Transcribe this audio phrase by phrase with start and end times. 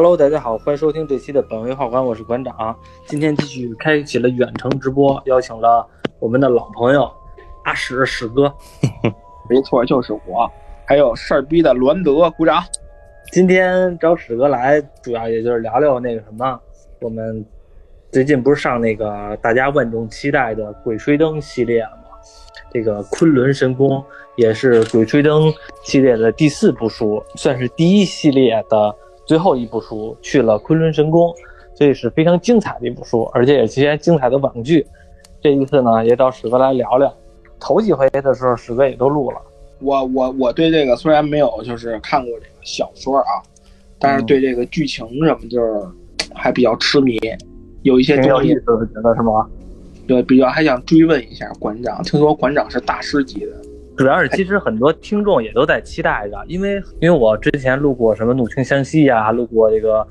[0.00, 2.78] Hello，大家好，欢迎收听这期的本位画馆，我是馆长。
[3.06, 5.84] 今天继续开启了远程直播，邀请了
[6.20, 7.10] 我们的老朋友
[7.64, 8.42] 阿史史哥。
[9.50, 10.48] 没错，就是我。
[10.86, 12.62] 还有事儿逼的栾德，鼓掌。
[13.32, 16.60] 今天找史哥来，主要也就是聊聊那个什么，
[17.00, 17.44] 我们
[18.12, 22.16] 最近不是上那个大家万众期待的《鬼吹灯》系列了吗？
[22.70, 24.00] 这个昆仑神宫
[24.36, 25.48] 也是《鬼吹灯》
[25.82, 28.94] 系列的第四部书，算是第一系列的。
[29.28, 31.34] 最后一部书去了昆仑神宫，
[31.74, 34.84] 所以是非常精彩的一部书，而且也是些精彩的网剧。
[35.42, 37.14] 这一次呢，也找史哥来聊聊。
[37.60, 39.36] 头几回的时候，史哥也都录了。
[39.80, 43.44] 我我我对这个虽然没有就是看过这个小说啊，
[43.98, 45.82] 但是对这个剧情什么就是
[46.34, 47.20] 还比较痴迷，
[47.82, 49.46] 有一些挺有意思的觉得是吗？
[50.06, 53.52] 对，比较还想追问一下馆长，听说馆长是大师级的。
[53.98, 60.06] 主要是，其实很多听众也都在期待着，因为因为我之前录过什么《怒晴湘西》呀，录过这个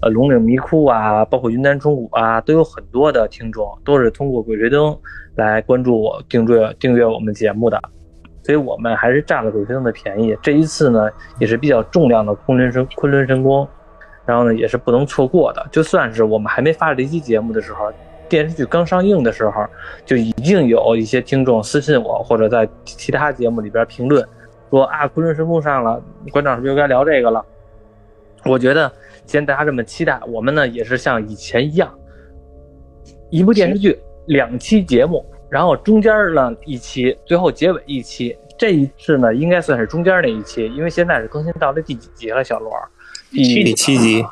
[0.00, 4.90] 呃《龙岭迷窟》啊，包括《云南虫谷》啊，都有很多的听众都是通过《鬼吹灯》
[5.34, 7.78] 来关注我、订阅订阅我们节目的，
[8.42, 10.34] 所以我们还是占了《鬼吹灯》的便宜。
[10.40, 13.68] 这一次呢，也是比较重量的昆仑神昆仑神功，
[14.24, 15.62] 然后呢，也是不能错过的。
[15.70, 17.92] 就算是我们还没发这期节目的时候。
[18.28, 19.64] 电视剧刚上映的时候，
[20.04, 24.26] 就已经有一些听众私信我，或者在其他节目里边评论，
[24.70, 27.44] 说啊，昆仑神宫上了，馆长是不是又该聊这个了？
[28.44, 28.90] 我觉得
[29.24, 31.92] 既然大家这么期待，我们呢也是像以前一样，
[33.30, 38.36] 一部电视剧两期节目，然后中间呢一期，最后结尾一期。
[38.58, 42.42] 这一次呢应该算是中间那一期，因为现在是更新到了第几集了？
[42.42, 42.72] 小罗，
[43.30, 44.24] 第七集。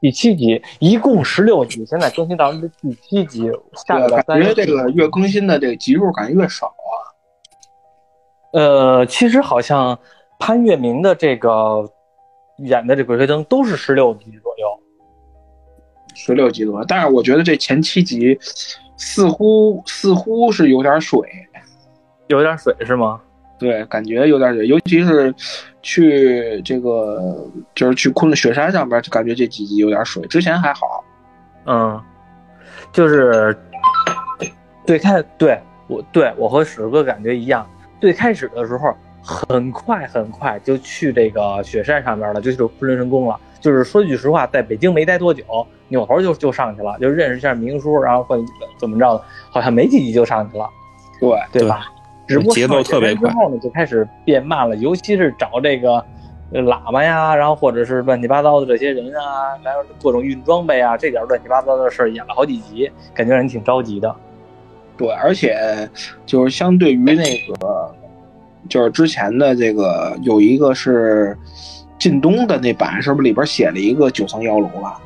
[0.00, 3.50] 第七集一共十六集，现在更新到第七集，
[3.86, 6.92] 下个感觉这个越更新的这个集数感觉越少啊。
[8.52, 9.98] 呃，其实好像
[10.38, 11.84] 潘粤明的这个
[12.58, 14.66] 演的这《鬼吹灯》都是十六集左右，
[16.14, 16.84] 十六集多。
[16.86, 18.38] 但是我觉得这前七集
[18.96, 21.20] 似乎似乎是有点水，
[22.28, 23.20] 有点水是吗？
[23.58, 25.34] 对，感觉有点尤其是
[25.82, 30.22] 去这个就是去昆仑雪山上边，就感觉这几集有点水。
[30.26, 31.04] 之前还好，
[31.66, 32.00] 嗯，
[32.92, 33.56] 就是
[34.86, 35.58] 最开对
[35.88, 37.68] 我对我和史哥感觉一样，
[38.00, 43.38] 最开始的时候很快很快就去这个雪山上边了，就去昆仑神宫了。
[43.60, 45.42] 就是说句实话，在北京没待多久，
[45.88, 48.38] 扭头就就上去了，就认识一下明叔，然后或
[48.78, 50.70] 怎么着的，好像没几集就上去了，
[51.18, 51.86] 对对吧？
[52.28, 56.04] 只不过节奏特别快，之后呢就开始变慢了，尤其是找这个
[56.52, 59.72] 喇叭呀，然后或者是乱七八糟的这些人啊，来
[60.02, 64.14] 各种运装备啊，这点乱七八糟的事儿演了好几集，感觉让人挺着急的。
[64.96, 65.88] 对，而且
[66.26, 67.14] 就是相对于那
[67.54, 67.94] 个，
[68.68, 71.36] 就是之前的这个有一个是
[71.98, 74.98] 靳东的那版，是不是里边写了一个九层妖楼了？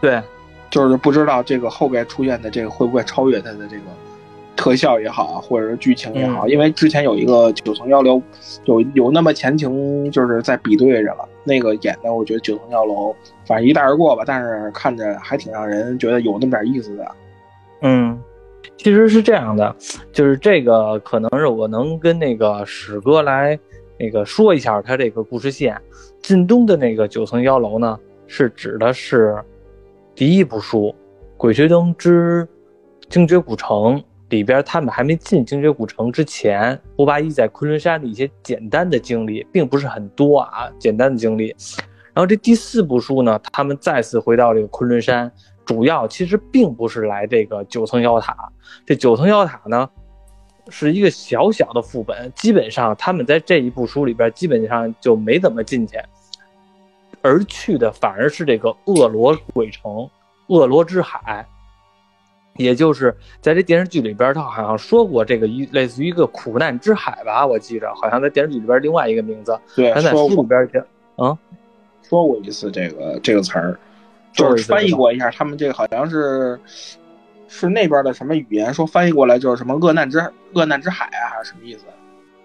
[0.00, 0.20] 对，
[0.68, 3.84] 就是不知道这个后边出现的这个会不会超越他的这个。
[4.62, 8.22] 特效也好，或者是剧情也好，因为之前有一个九层妖楼，
[8.66, 11.28] 有有那么前情，就是在比对着了。
[11.42, 13.12] 那个演的，我觉得九层妖楼，
[13.44, 17.04] 反正一带而过吧，但是看着还挺让人觉得有那么点意思的。
[17.80, 18.16] 嗯，
[18.76, 19.74] 其实是这样的，
[20.12, 23.58] 就是这个可能是我能跟那个史哥来
[23.98, 25.76] 那个说一下他这个故事线。
[26.20, 27.98] 靳东的那个九层妖楼呢，
[28.28, 29.42] 是指的是
[30.14, 30.82] 第一部书
[31.36, 32.46] 《鬼吹灯之
[33.08, 33.98] 精绝古城》。
[34.32, 41.54] 里边他们还没进精绝古城之前，胡八一在昆仑山的一些简单的经历，并不是很多啊，简单的经历。
[42.14, 45.30] 然后这第四部书呢，他们再次回到这个昆仑山，
[45.66, 48.34] 主要其实并不是来这个九层妖塔。
[48.86, 49.86] 这九层妖塔呢，
[50.70, 55.98] 是一个小小的副本，基本上他们在这一部书里边基本上就没怎么进去，
[57.20, 60.08] 而去的反而是这个恶罗鬼城、
[60.46, 61.46] 恶罗之海。
[62.56, 69.58] 也就是在这电视剧里边，他好像说过这个一类似于一个苦难之海吧，我记着好像在电视剧里边另外一个名字。
[69.74, 70.78] 对，在书里边去，
[71.16, 71.36] 啊，
[72.02, 73.78] 说过一次这个这个词儿，
[74.32, 76.60] 就是翻译过一下，他们这个好像是
[77.48, 80.18] 是那边的什么语言，说翻译过来就是什么恶难之
[80.52, 81.84] 恶难之海啊，还是什么意思？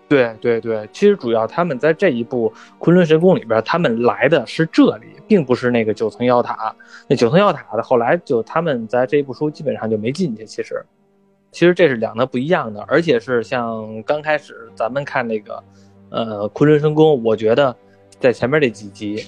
[0.10, 2.50] 对对对，其实主要他们在这一部
[2.80, 6.74] 《昆仑神宫》里边，他们来的是这里，并不是那个九层妖塔。
[7.10, 10.46] 那九层妖塔的后来就他们在这一部书基本上就没进去。
[10.46, 10.86] 其实，
[11.52, 15.64] 其实这是两个不一样的，而且是像刚开始咱们看那个，
[16.10, 17.76] 呃，《昆仑神宫》，我觉得
[18.18, 19.26] 在前面这几集，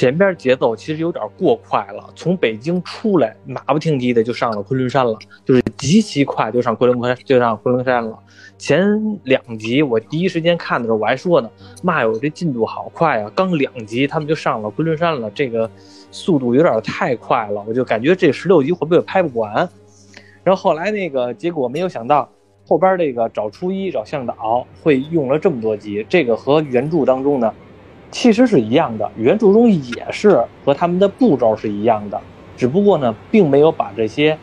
[0.00, 5.14] 前边节奏其实有点过快了，从北京出来，马不停蹄的就上了昆仑山了，
[5.44, 8.18] 就是极其快就上昆仑山，就上昆仑山了。
[8.56, 11.50] 前两集我第一时间看的时候，我还说呢，
[11.82, 13.30] 妈哟，这进度好快啊！
[13.36, 15.70] 刚两集他们就上了昆仑山了，这个
[16.10, 19.68] 速度有点太快了，我就感觉这十六集会不会拍不完？
[20.42, 22.26] 然后后来那个结果没有想到，
[22.66, 27.52] 后边这个找初一找向导会用了这么多集，这个和原著当中呢。
[28.10, 32.20] 其实是一样的，原著中也是和他们的步骤是一样的，
[32.56, 34.36] 只不过呢，并没有把这些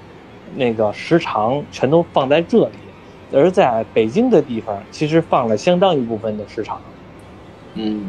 [0.56, 2.74] 那个时长全都放在这里，
[3.34, 6.80] 而在北京的地方，其实放了相当一部分的时长。
[7.74, 8.06] 嗯，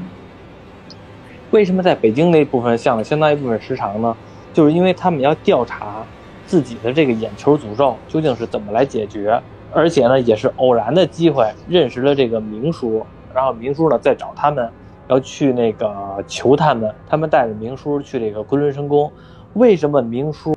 [1.50, 4.16] 为什么在北京那部分放了相当一部分时长呢？
[4.54, 6.04] 就是因为他们要调查
[6.46, 9.40] 自己的这个眼球诅咒究竟是怎么来解决，
[9.72, 14.70] 而且呢，也是偶然的机会认识了这个明叔，然后明叔呢再找他们。
[15.08, 19.10] 要去那个求他们，他们带着明叔去这个昆仑神宫。
[19.54, 20.54] 为什么明叔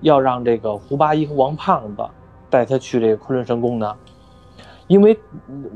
[0.00, 2.02] 要让这个胡八一和王胖子
[2.48, 3.94] 带他去这个昆仑神宫呢？
[4.86, 5.16] 因为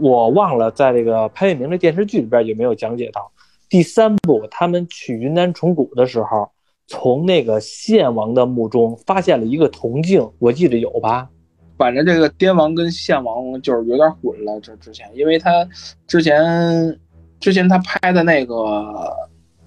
[0.01, 3.31] 我忘了在这个潘粤明的电视剧里边有没有讲解到，
[3.69, 6.51] 第三部他们去云南虫谷的时候，
[6.87, 11.29] 从那个献王的墓中发现了一个铜镜，我记得有吧？
[11.77, 14.59] 反正这个滇王跟献王就是有点混了。
[14.61, 15.69] 这之前，因为他
[16.07, 16.99] 之前。
[17.45, 19.15] 之前他拍的那个，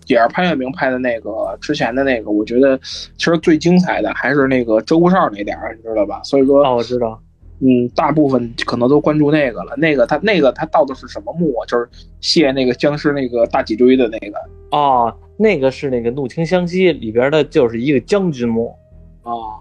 [0.07, 6.19] 也是潘粤明拍的那个之前的那个，我觉得其实最精彩的还是那个周无少那点儿，你知道吧？
[6.23, 7.21] 所以说，哦，我知道，
[7.59, 9.75] 嗯，大部分可能都关注那个了。
[9.77, 11.65] 那个他那个他盗的是什么墓啊？
[11.67, 11.87] 就是
[12.19, 14.39] 卸那个僵尸那个大脊椎的那个。
[14.71, 18.75] 哦，那个是那个《怒晴湘西》里边的，就是一个将军墓。
[19.21, 19.53] 哦，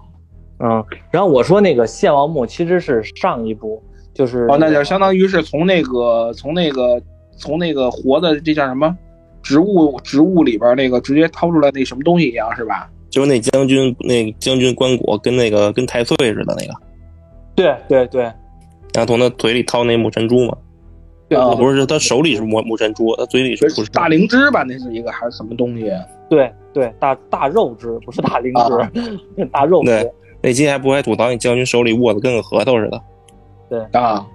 [0.57, 3.79] 嗯，然后我说那个献王墓其实是上一部，
[4.11, 6.99] 就是哦，那就相当于是从那个从那个。
[7.37, 8.95] 从那个活的这叫什么
[9.41, 12.89] 植物植物里边那个直接掏出来那什么东西一样是吧？
[13.09, 16.73] 就是那将军那将军棺椁跟那个跟太岁似的那个。
[17.55, 18.23] 对对对，
[18.93, 20.57] 然后从他嘴里掏那木珍珠嘛。
[21.29, 24.63] 对，不是他手里是木木珍珠，他嘴里是大灵芝吧？
[24.63, 25.91] 那是一个还是什么东西？
[26.29, 29.89] 对对，大大肉汁不是大灵芝， 大肉芝。
[29.89, 30.11] 对，
[30.41, 33.01] 那金还不还吐槽你将军手里握的跟个核桃似的。
[33.69, 34.27] 对啊，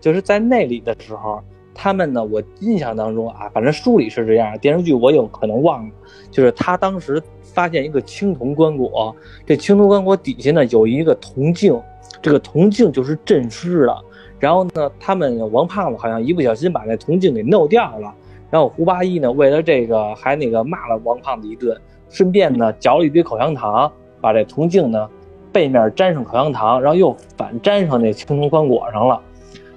[0.00, 1.42] 就是在那里的时候。
[1.82, 2.22] 他们呢？
[2.22, 5.90] 我印象当中啊，反正书里是这样，电视剧我有可能忘了。
[6.30, 9.14] 就是他当时发现一个青铜棺椁，
[9.46, 11.80] 这青铜棺椁底下呢有一个铜镜，
[12.20, 13.96] 这个铜镜就是镇尸的。
[14.38, 18.12] 然后呢，他们王胖子好像一不小心把那铜镜给弄掉了。
[18.50, 21.74] 然后胡八一呢，为了这个还那个骂了王胖子一顿，
[22.10, 23.90] 顺便呢嚼了一堆口香糖，
[24.20, 25.08] 把这铜镜呢
[25.50, 29.18] 背面粘上口香糖，然后又反粘上那青铜棺椁上了。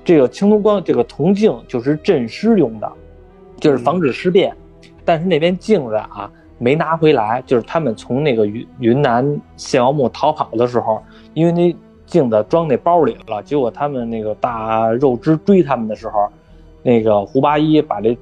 [0.03, 2.91] 这个青铜光，这个铜镜就是镇尸用的，
[3.57, 4.55] 就是防止尸变。
[5.05, 11.01] 但是那边镜子啊没拿回来，就是他们从那个云云南献王墓逃跑的时候，
[11.33, 16.27] 因为那镜子装那包里了，结果他们那个大肉汁追他们的时候，
[16.81, 18.17] 那个胡八一把这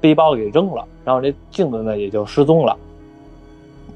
[0.00, 2.76] 背包给扔了，然后这镜子呢也就失踪了。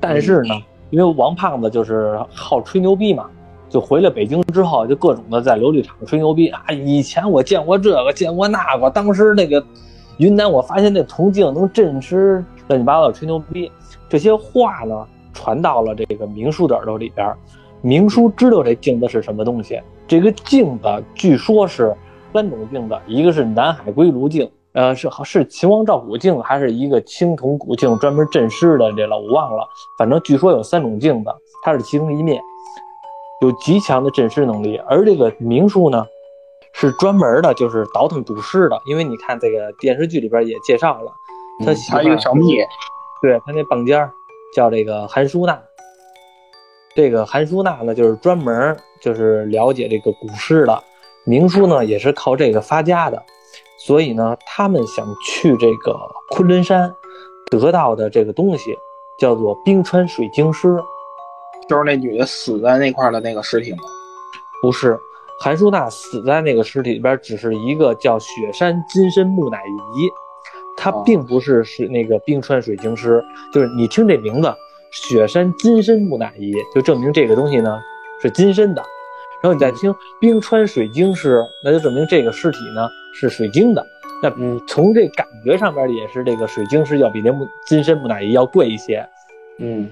[0.01, 0.55] 但是呢，
[0.91, 3.29] 因为王胖子就是好吹牛逼嘛。
[3.75, 6.63] 就回了北京之后，就各种的在琉璃厂吹牛逼啊！
[6.71, 8.89] 以前我见过这个，见过那个。
[8.89, 9.61] 当时那个
[10.19, 12.35] 云南，我发现那铜镜能镇尸，
[12.69, 13.69] 乱七八糟吹牛逼。
[14.09, 17.35] 这些话呢，传到了这个明叔的耳朵里边。
[17.83, 19.81] 明叔知道这镜子是什么东西。
[20.07, 21.93] 这个镜子据说是
[22.33, 29.67] 三种镜子，一个是南海龟炉镜，呃，是是秦王赵古镜，还是一个青铜古镜，专门镇尸的这了，我忘了。
[29.99, 31.31] 反正据说有三种镜子，
[31.65, 32.41] 它是其中一面。
[33.45, 36.07] 有极强的镇尸能力，而这个明叔呢，
[36.73, 38.81] 是专门的，就是倒腾赌尸的。
[38.87, 41.13] 因为你看这个电视剧里边也介绍了，
[41.67, 42.57] 他他一个小蜜，
[43.21, 44.11] 对他那棒尖
[44.55, 45.61] 叫这个韩淑娜。
[46.95, 50.83] 这个韩淑娜呢，就是专门就是了解这个古尸的。
[51.27, 53.23] 明叔呢，也是靠这个发家的，
[53.79, 55.99] 所以呢，他们想去这个
[56.31, 56.91] 昆仑山
[57.51, 58.75] 得到的这个东西，
[59.19, 60.81] 叫做冰川水晶石。
[61.69, 63.79] 就是那女的死在那块的那个尸体吗？
[64.63, 64.99] 不是，
[65.41, 69.59] 韩淑娜死在那个尸体里边，只是一个叫雪山金身木乃
[69.97, 70.09] 伊，
[70.77, 73.23] 它并不是是那个冰川水晶尸。
[73.53, 74.53] 就是你听这名字，
[74.91, 77.81] 雪山金身木乃伊，就证明这个东西呢
[78.23, 78.83] 是金身的。
[79.43, 83.85] 然后你再听冰川水晶尸，那就证明这个尸体呢是水晶的。
[84.23, 89.07] 那嗯，从这感觉上边也是这个水晶尸要比那木金身木乃伊要贵一些。
[89.59, 89.91] 嗯，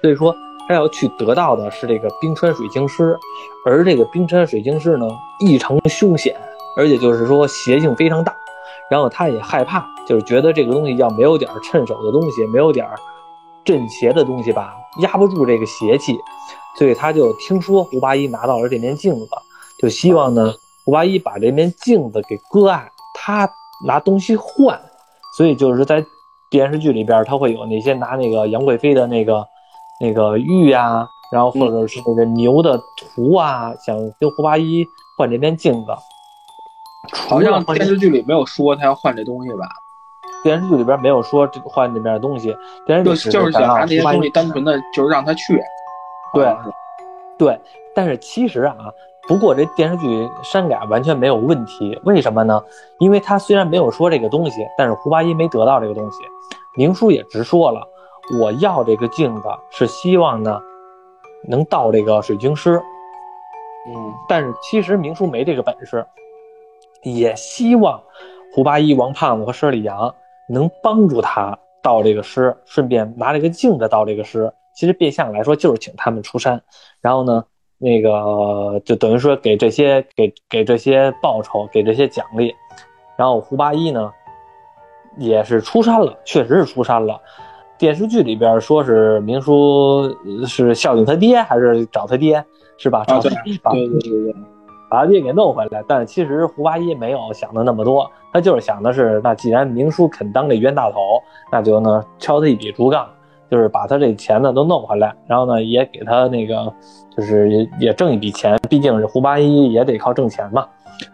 [0.00, 0.34] 所以说。
[0.68, 3.18] 他要去得到的是这个冰川水晶狮，
[3.64, 5.08] 而这个冰川水晶狮呢
[5.40, 6.36] 异常凶险，
[6.76, 8.36] 而且就是说邪性非常大。
[8.90, 12.86] 然后他也害怕，就是觉得这个东西要没有点趁手的东西，没有点
[13.64, 16.18] 镇邪的东西吧，压不住这个邪气，
[16.78, 19.28] 所以他就听说胡八一拿到了这面镜子，
[19.78, 23.50] 就希望呢胡八一把这面镜子给割爱，他
[23.86, 24.80] 拿东西换，
[25.36, 26.04] 所以就是在
[26.50, 29.46] 电视剧里边，他会有那些拿那个杨贵妃的那个
[30.00, 34.86] 那个玉啊，然后或者是那个牛的图啊，想跟胡八一
[35.16, 35.92] 换这面镜子。
[37.12, 39.66] 好像电视剧里没有说他要换这东西吧？
[40.44, 42.54] 电视剧里边没有说这换这面的东西，
[42.86, 45.60] 电视剧就就是想拿这些东西单纯的就是让他去，
[46.32, 46.56] 对，
[47.38, 47.60] 对。
[47.94, 48.76] 但是其实啊，
[49.26, 52.62] 不过这电视剧删改完全没有问题，为什么呢？
[53.00, 56.18] 因为他虽然没有说这个东西，但是胡八一没得到这个东西，
[56.76, 57.84] 明叔也直说了，
[58.40, 60.60] 我要这个镜子是希望呢
[61.48, 62.80] 能到这个水晶狮，
[63.88, 66.06] 嗯，但是其实明叔没这个本事。
[67.04, 68.02] 也希望
[68.52, 70.12] 胡八一、王胖子和施里阳
[70.48, 74.52] 能帮助他到这个师，顺便拿这个镜子到这个师。
[74.74, 76.60] 其实变相来说就是请他们出山，
[77.00, 77.44] 然后呢，
[77.78, 82.54] 那个就等于说给这些给给这些报酬，给这些奖励。
[83.16, 84.12] 然后胡八一呢，
[85.16, 87.20] 也是出山了，确实是出山了。
[87.78, 90.14] 电视剧里边说是明叔
[90.46, 92.44] 是孝敬他爹，还是找他爹，
[92.76, 93.04] 是吧？
[93.06, 94.34] 找他爹，对对对对。
[94.90, 103.06] 把他爹给弄回来，但其实胡八一没有想的那么多，他就是想的是，那既然明叔肯当这冤大头，那就呢敲他一笔竹杠，
[103.50, 106.72] 就是把他这钱呢都弄回来，然后呢也给他那个，
[107.14, 110.66] 就是也也挣一笔钱，毕竟是胡八一也得靠挣钱嘛。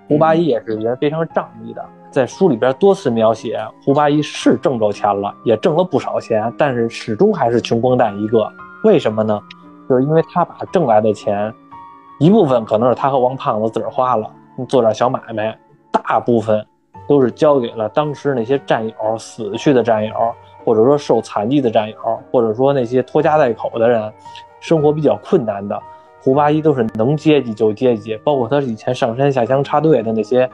[0.09, 8.49] 胡八一也是人非常仗义的，在书里边多次描写胡八一是挣着钱了，也挣了不少钱，但是始终还是穷光蛋一个。
[8.85, 9.43] 为什么呢？
[9.89, 11.53] 就是因为他把挣来的钱。
[12.21, 14.31] 一部分可能是他和王胖子自个儿花了，
[14.69, 15.53] 做点小买卖；
[15.91, 16.65] 大部分
[17.09, 20.15] 都是交给了当时那些战友、死去的战友，
[20.65, 21.97] 或者说受残疾的战友，
[22.31, 24.13] 或者说那些拖家带口的人，
[24.61, 25.77] 生活比较困难的。
[26.23, 30.49] 胡八一都是能接济就接济，包括他以前上山下乡插队的那些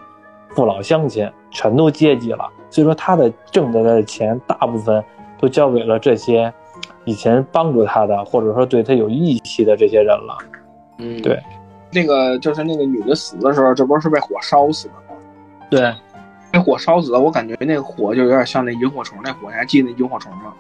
[0.55, 2.49] 父老乡亲，全都接济了。
[2.69, 5.03] 所以说他的挣得来的钱，大部分
[5.39, 6.53] 都交给了这些
[7.05, 10.39] 以前帮助他的，或者说对他有义气的这些人了。
[10.99, 11.41] 嗯，对，
[11.93, 15.21] 那个就是那个女的死的时候，这不是被火烧死的吗？
[15.71, 15.93] 对，
[16.53, 20.53] 被火烧死的，我感觉那个火就有点像那萤火虫那火，你还记得那萤火虫吗？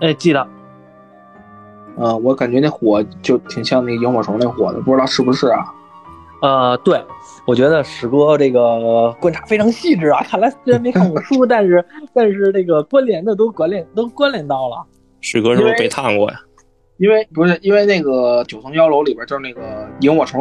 [0.00, 0.46] 哎，记得。
[1.98, 5.72] 嗯，我感觉那火就挺像那个萤火虫那火的，不知道是不是啊？
[6.42, 7.02] 呃，对，
[7.46, 10.22] 我觉得史哥这个观察非常细致啊。
[10.28, 14.76] 看来虽然没看过书， 但是但是这个关联的都关联都关联到了。
[15.20, 16.40] 史哥是不是被烫过呀？
[16.98, 20.40] 因为不是因为那个九层妖楼里边就是那个萤火虫，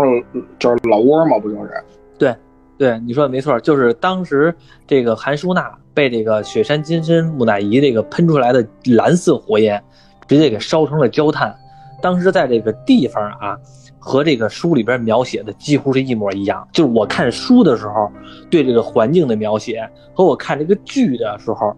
[0.58, 1.84] 就是老窝嘛，不就是？
[2.18, 2.34] 对，
[2.78, 4.56] 对，你说的没错，就是当时
[4.88, 9.84] 这个韩舒娜被这个雪山金身木乃伊这个喷出来的蓝色火焰，
[10.28, 11.54] 直接给烧成了焦炭。
[12.02, 13.58] 当时在这个地方啊，
[14.06, 16.68] 和这个书里边描写的几乎是一模一样。
[16.72, 18.12] 就是我看书的时候，
[18.52, 21.76] 对这个环境的描写和我看这个剧的时候。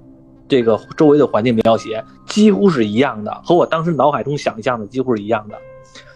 [0.49, 5.57] 这个周围的环境描写几乎是一样的，和我当时脑海中想象的几乎是一样的，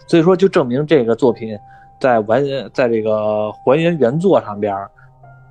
[0.08, 1.54] 所以说就证明这个作品
[2.00, 2.42] 在完
[2.74, 4.74] 在这个还原原作上边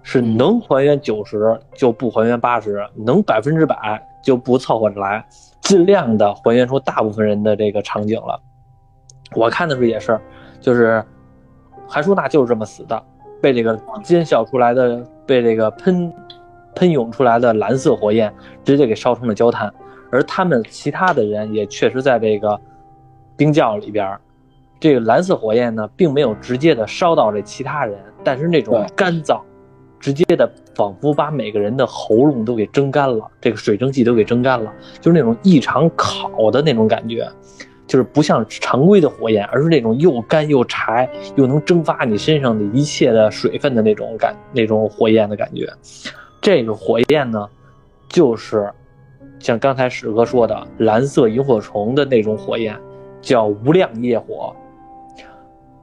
[0.03, 5.23] 是能还原九十就不还原八十，能百分之百就不凑合着来，
[5.61, 8.41] 尽量的还原出大部分人的这个场景了。
[9.37, 10.19] 我看的时候也是，
[10.61, 11.03] 就是
[11.89, 13.03] 韩舒娜就是这么死的，
[13.41, 16.13] 被这个尖笑出来的，被这个喷。
[16.73, 18.33] 喷涌出来的蓝色火焰
[18.65, 19.71] 直接给烧成了焦炭，
[20.13, 22.59] 而他们其他的人也确实在这个
[23.37, 24.17] 冰窖里边，
[24.79, 29.41] 这个蓝色火焰呢，并没有直接的烧到这其他人，但是那种干燥，
[29.99, 37.29] 直接的仿佛把每个人的喉咙都给蒸干了，这个水蒸气都给蒸干了，就是那种异常烤的那种感觉，
[37.91, 45.69] 就是不像常规的火焰，而是那种又干又柴，又能蒸发你身上的一切的水分的那种感，那种火焰的感觉。
[46.41, 47.49] 这个火焰呢，
[48.09, 48.73] 就是
[49.41, 52.79] 像刚才史哥说的蓝色萤火虫的那种火焰，
[53.21, 54.55] 叫无量业火。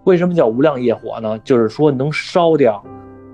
[0.06, 1.38] 为什么叫无量业火呢？
[1.40, 2.82] 就是说能烧掉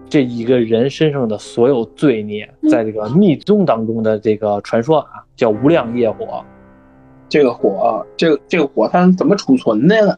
[0.10, 2.52] 这一个人身上的所有罪孽。
[2.72, 6.44] 在这个密宗当中的这个传说啊，叫无量业火。
[7.30, 10.18] 这个火，这个这个火它怎么储存的呢？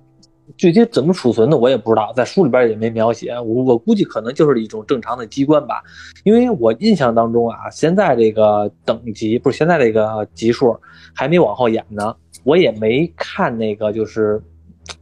[0.57, 3.33] 具体怎么储存的我也不知道，在书里边也没描写。
[3.33, 5.81] 我我估计可能就是一种正常的机关吧，
[6.23, 10.77] 因为我印象当中啊，现在这个等级不是现在这个级数
[11.15, 14.39] 还没往后演呢，我也没看那个就是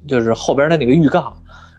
[0.07, 1.33] 就是后边的那个预告。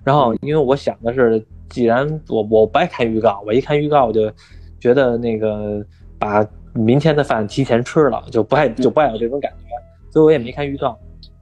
[0.04, 4.30] 然后因为我想的是，既然我我不爱看预告，我一看预告我就
[4.78, 5.82] 觉得那个
[6.18, 9.73] 把明天的饭提前吃了，就不爱就不爱有这种感觉。
[10.14, 10.96] 所以我也没看预告。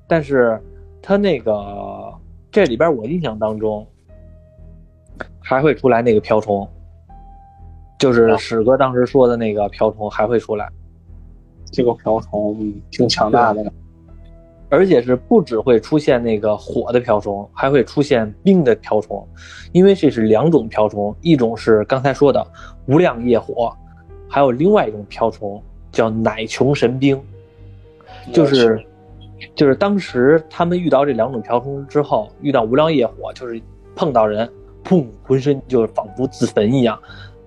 [0.09, 0.59] 但是
[1.03, 2.11] 他那个
[2.51, 3.87] 这里边我印象当中
[5.39, 6.67] 还会出来那个瓢虫，
[7.99, 10.67] 就是史哥当时说的那个瓢虫还会出来。
[11.71, 13.71] 这个瓢虫嗯挺强大的，
[14.71, 19.29] 而且是不只会出现那个火的瓢虫，还会出现冰的瓢虫，
[19.73, 22.43] 因为这是两种瓢虫，一种是刚才说的
[22.87, 23.71] 无量业火，
[24.31, 27.23] 还有另外一种瓢虫叫奶穷神兵，
[28.31, 28.85] 就是
[29.55, 33.61] 就是当时他们遇到这两种瓢虫之后，遇到无量业火，就是
[33.97, 34.47] 碰到人，
[34.85, 36.99] 砰，浑身就仿佛自焚一样，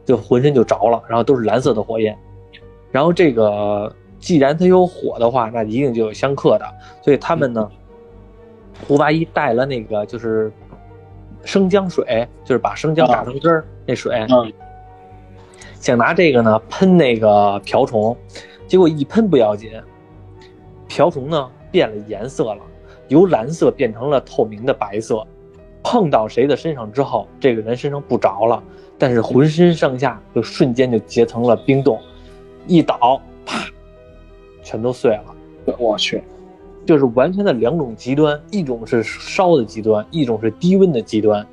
[0.03, 2.17] 就浑身就着了，然后都是蓝色的火焰，
[2.91, 3.94] 然后这个。
[4.17, 6.65] 既然它有火的话，那一定就有相克的，
[7.00, 7.70] 所以他们呢，
[8.88, 10.51] 胡八一带了那个就是
[11.44, 14.25] 生姜水，就是把生姜榨成汁儿那水，
[15.79, 18.17] 想拿这个呢喷那个瓢虫，
[18.65, 19.70] 结果一喷不要紧，
[20.88, 22.62] 瓢虫呢变了颜色了，
[23.08, 25.25] 由蓝色变成了透明的白色，
[25.84, 28.63] 碰到谁的身上之后，这个人身上不着了，
[28.98, 32.00] 但是浑身上下就瞬间就结成了冰冻，
[32.68, 33.65] 一倒，啪。
[34.63, 35.96] 全都碎了，我。
[35.98, 36.24] 去，
[36.88, 41.46] 就是完全的两种极端，一种是烧的极端，一种是低温的极端，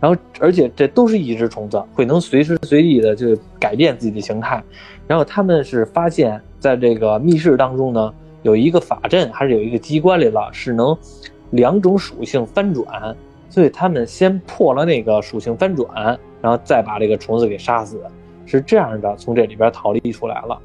[0.00, 4.62] 然后而且这都是一只虫子，会能随时随地的就改变自己的形态，
[5.06, 10.96] 然后他们是发现在这个密室当中呢，有一个法阵还是有一个机关里了，是能
[11.50, 13.16] 两种属性翻转，
[13.50, 18.00] 所以他们先破了那个属性翻转，然后再把这个虫子给杀死，
[18.46, 20.60] 是这样的，从这里边逃离出来了。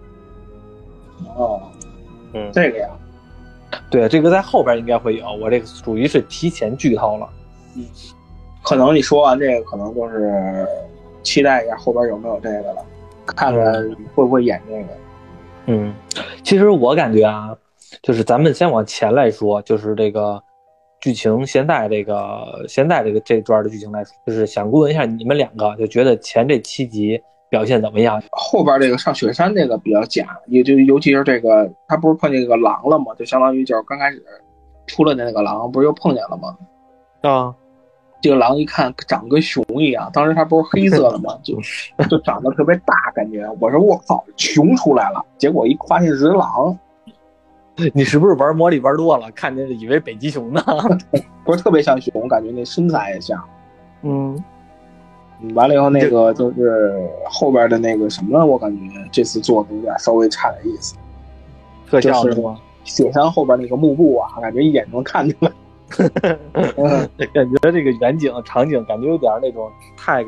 [1.35, 1.61] 哦，
[2.33, 2.89] 嗯，这个呀，
[3.89, 5.25] 对，这个在后边应该会有。
[5.41, 7.29] 我这个属于是提前剧透了。
[7.75, 7.85] 嗯，
[8.61, 10.67] 可能你说完这个，可能就是
[11.23, 12.85] 期待一下后边有没有这个了，
[13.25, 13.73] 看看
[14.13, 15.02] 会不会演这个。
[15.65, 15.93] 嗯，
[16.43, 17.55] 其实我感觉啊，
[18.01, 20.41] 就是咱们先往前来说，就是这个
[21.01, 27.21] 剧情现在这个现在这个这段的剧情来说，就是想问一下你们两个，就觉得前这七集。
[27.49, 28.19] 表现怎么样？
[28.31, 33.13] 后边这个上雪山这个比较假，也就尤其是这个，他不是碰见那个狼了吗？
[33.15, 34.19] 就相当于就是刚开始
[34.87, 36.57] 出来的那个狼，不是又碰见了吗？
[37.21, 37.53] 啊，
[38.23, 41.37] 这个狼一看长跟熊一样，当时它不是黑色的吗？
[41.43, 41.59] 就
[42.09, 46.79] 就长得特别大，感觉我说我靠，熊出来了，结果一发现是只狼。
[47.93, 50.63] 你是不是玩魔力玩多了，看见以为北极熊呢？
[51.43, 53.43] 不是特别像熊，感觉那身材也像。
[54.03, 54.41] 嗯。
[55.53, 56.93] 完了以后，那个就是
[57.29, 58.79] 后边的那个什么，我感觉
[59.11, 60.95] 这次做的有点稍微差点意思。
[61.89, 62.57] 特效是吗？
[62.85, 65.51] 雪山后边那个幕布啊，感觉一眼能看出来。
[67.33, 70.23] 感觉这个远景场景感觉有点那种太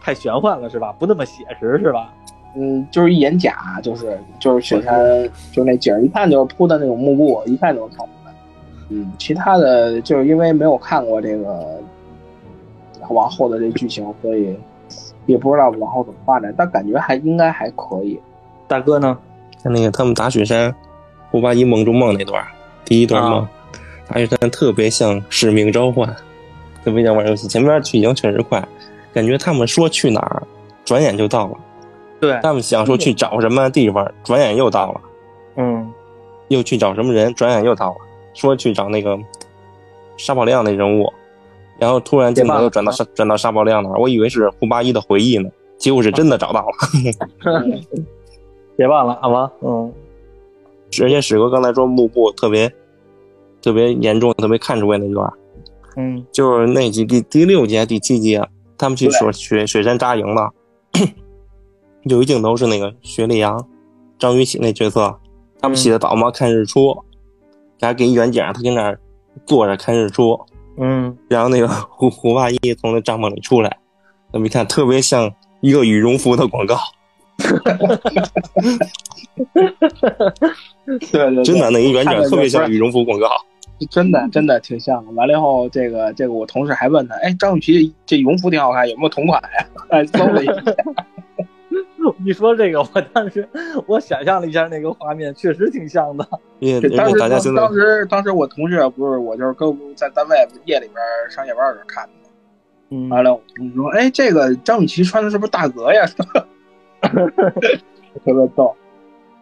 [0.00, 0.92] 太玄幻了，是吧？
[0.98, 2.12] 不那么写实，是吧？
[2.56, 8.32] 嗯，就是一眼假，就是就是雪山，就那景一看就是铺的那种幕布，一看就能看出来。
[8.88, 11.80] 嗯，其他的就是因为没有看过这个。
[13.08, 14.56] 往后的这剧情，所以
[15.26, 18.20] 也不知道往后怎么发展，但感觉还应该还可以。
[18.68, 19.18] 大哥呢？
[19.58, 20.72] 像那个他们打雪山，
[21.28, 22.46] 胡八一梦中梦那段，
[22.84, 23.48] 第一段梦，
[24.10, 26.08] 打雪山特别像使命召唤，
[26.84, 27.46] 特别像玩游戏。
[27.46, 28.66] 前面剧情确实快，
[29.14, 30.42] 感觉他们说去哪儿，
[30.84, 31.56] 转眼就到了。
[32.18, 35.00] 对，他们想说去找什么地方，转眼又到了。
[35.56, 35.88] 嗯，
[36.48, 37.96] 又去找什么人，转眼又到了。
[38.34, 39.16] 说去找那个
[40.16, 41.12] 沙宝亮那人物。
[41.78, 46.74] 然后突然镜头又转到沙转到沙宝亮那儿，我以为是胡八一的回忆呢，结果是真的找到了。
[48.76, 49.50] 别忘了，好吗？
[49.62, 49.92] 嗯。
[51.00, 52.70] 而且史哥刚才说幕布特别
[53.62, 55.32] 特别严重，特别看出来那段。
[55.96, 56.24] 嗯。
[56.32, 58.40] 就是那集第第六集第七集，
[58.78, 60.50] 他们去雪雪雪山扎营了。
[62.04, 63.66] 有一镜头是那个雪莉杨、
[64.18, 65.18] 张雨绮那角色，
[65.60, 66.96] 他们洗的澡嘛，看日出，
[67.80, 68.98] 还给一远景，他跟那儿
[69.44, 70.38] 坐着看日出。
[70.78, 73.76] 嗯，然后那个 胡胡八一从那帐篷里出来，
[74.32, 76.78] 那么一看，特别像一个羽绒服的广告。
[81.12, 83.28] 对对，真的，那一远景特别像羽绒服广告。
[83.86, 85.12] 真的，真的挺像的。
[85.12, 89.66] 完了以后，这个这个，我同事还问他，哎，张雨绮这羽绒服挺好看，有没有同款呀？
[89.90, 90.54] 哎，搜了一下。
[92.18, 93.48] 你说这个，我当时
[93.86, 96.26] 我想象了一下那个画面，确实挺像的。
[96.96, 97.18] 当时
[97.54, 100.96] 当时当时我同事不是我就是跟在单位夜里边
[101.30, 102.10] 上夜班的时候看的。
[102.90, 106.04] 嗯，完了我同事说，哎，这个张雨绮穿的是不是大格呀？
[107.02, 108.74] 特别逗。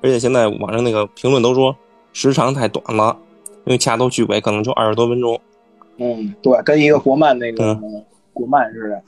[0.03, 1.75] 而且现在网上那个评论都说
[2.13, 3.17] 时长太短了，
[3.69, 5.39] 因为掐头去尾可能就二十多分钟。
[5.99, 7.79] 嗯，对，跟一个国漫那个
[8.33, 9.03] 国漫似的。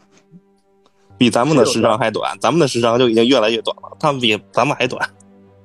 [1.17, 3.97] 比咱们的时长还短，咱们的时长就已经越来越短了。
[3.99, 5.09] 他们比咱们还短，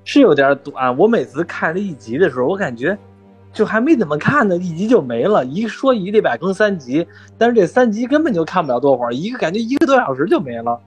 [0.06, 0.98] 是有点短。
[0.98, 2.98] 我每次看这一集的时候，我感觉
[3.52, 5.44] 就还没怎么看呢，一集就没了。
[5.46, 7.06] 一说一礼拜更三集，
[7.38, 10.80] 但是这三集根本就看不了多会儿，一个感觉一个多小时就没了。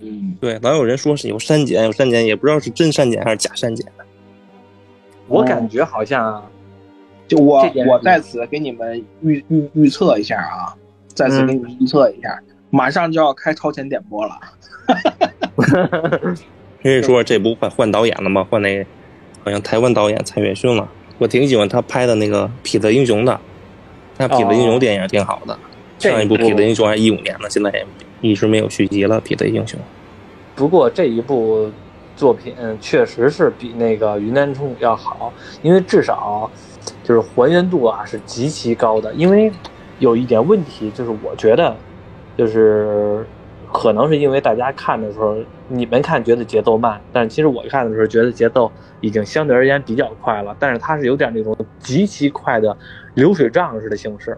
[0.00, 3.86] 嗯，对，老有人说是有删减，有删减，也不知道是真删减还是假删减。
[5.26, 6.44] 我感觉好像，
[7.28, 10.74] 就我我在此给你们预预预测一下啊，
[11.08, 12.38] 在此给你们预测一下，
[12.70, 14.38] 马上就要开超前点播了。
[16.82, 18.46] 人家说这不换换导演了吗？
[18.48, 18.86] 换那
[19.42, 20.88] 好像台湾导演蔡岳勋了。
[21.18, 23.40] 我挺喜欢他拍的那个《痞子英雄》的，
[24.18, 25.58] 那《痞子英雄》电影挺好的。
[25.98, 27.86] 这上一部《痞子英雄》还是一五年呢，现在也
[28.20, 29.20] 一直没有续集了。
[29.24, 29.80] 《痞子英雄》
[30.54, 31.70] 不过这一部
[32.14, 36.50] 作品确实是比那个云南冲要好，因为至少
[37.02, 39.12] 就是还原度啊是极其高的。
[39.14, 39.52] 因为
[39.98, 41.74] 有一点问题，就是我觉得
[42.36, 43.26] 就是
[43.72, 45.36] 可能是因为大家看的时候，
[45.68, 48.70] 你们看觉得节奏慢，但其实我看的时候觉得节奏
[49.00, 50.56] 已经相对而言比较快了。
[50.58, 52.76] 但是它是有点那种极其快的
[53.14, 54.32] 流水账式的形式。《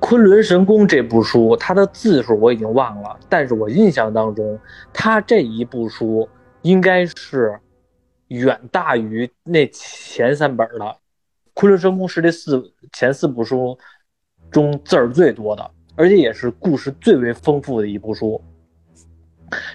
[0.00, 4.58] 昆仑神功》这部书，它的字数我已经忘了，但是我印象当中，
[4.92, 6.28] 它这一部书
[6.62, 7.58] 应该是
[8.28, 10.84] 远大于那前三本的。
[11.58, 13.76] 《昆仑神功》是这四前四部书
[14.48, 18.40] 中字儿最多的，而且也是故事最为丰富的一部书。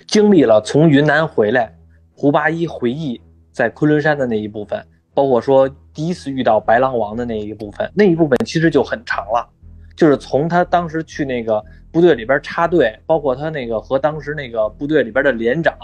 [0.07, 1.75] 经历了从云南回来，
[2.15, 3.19] 胡八一回忆
[3.51, 4.81] 在昆仑山的那一部分，
[5.13, 9.45] 包括说第一次遇到白狼王的那一部分，那一部分其实就很长了。
[9.93, 15.77] 就是从他当时去那个部队里边插队，包括他那个和当时那个部队里边的连长，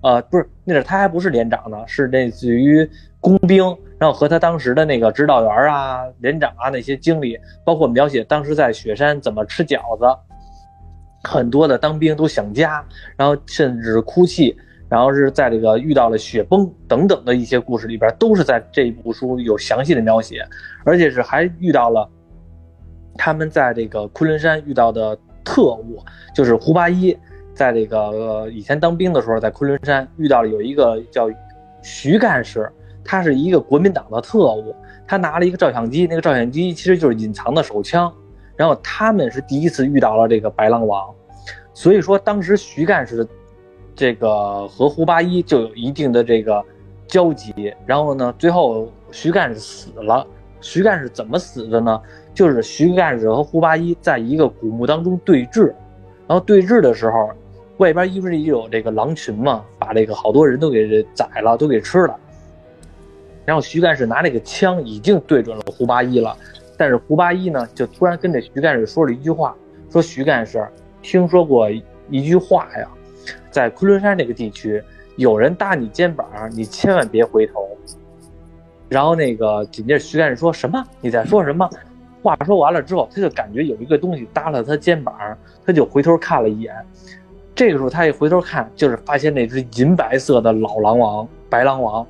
[0.00, 10.06] 呃，不是，那是他还不是连长呢，是类似于工兵，然后和他当时的那个指导员啊、连长啊那些经历，包括描写当时在雪山怎么吃饺子，
[11.22, 12.82] 很多的当兵都想家，
[13.14, 14.56] 然后甚至哭泣，
[14.88, 20.48] 然后是在这个遇到了雪崩等等的一些故事里边，都是在这部书有详细的描写，
[20.82, 22.08] 而且是还遇到了。
[23.16, 26.02] 他们在这个昆仑山遇到的特务，
[26.34, 27.14] 就是胡八一，
[27.52, 31.28] 在这个、呃、以前当兵的时候，在昆仑山遇到了有一个叫
[31.82, 32.72] 徐干事，
[33.10, 34.72] 他是一个国民党的特务，
[35.04, 38.12] 他拿了一个照相机，那个照相机其实就是隐藏的手枪，
[38.54, 41.12] 然后他们是第一次遇到了这个白狼王，
[41.74, 43.26] 所以说当时徐干事
[43.96, 46.64] 这个和胡八一就有一定的这个
[47.08, 50.24] 交集，然后呢，最后徐干事死了，
[50.60, 52.00] 徐干事怎么死的呢？
[52.32, 55.66] 就是徐干事和胡八一在一个古墓当中对峙，
[56.28, 57.28] 然后对峙的时候，
[57.78, 62.16] 外边因为有这个狼群嘛，把这个好多人都给宰了，都给吃了。
[63.50, 66.36] 然后徐干事拿那个枪已经对准了胡八一了，
[66.76, 69.56] 但是胡八一呢，就突然跟这徐干事说了一句话，
[69.90, 70.64] 说徐干事
[71.02, 71.68] 听说过
[72.08, 72.86] 一句话呀，
[73.50, 74.80] 在昆仑山那个地区，
[75.16, 77.76] 有人搭你肩膀，你千万别回头。
[78.88, 80.80] 然后那个紧接着徐干事说什么？
[81.00, 81.68] 你在说什么？
[82.22, 85.12] 话说完了之后，他就感觉有一个东西搭了他肩膀，
[85.66, 86.72] 他就回头看了一眼。
[87.52, 92.06] 这个时候他一回头看，就是发现那只银白色的老狼王白狼王，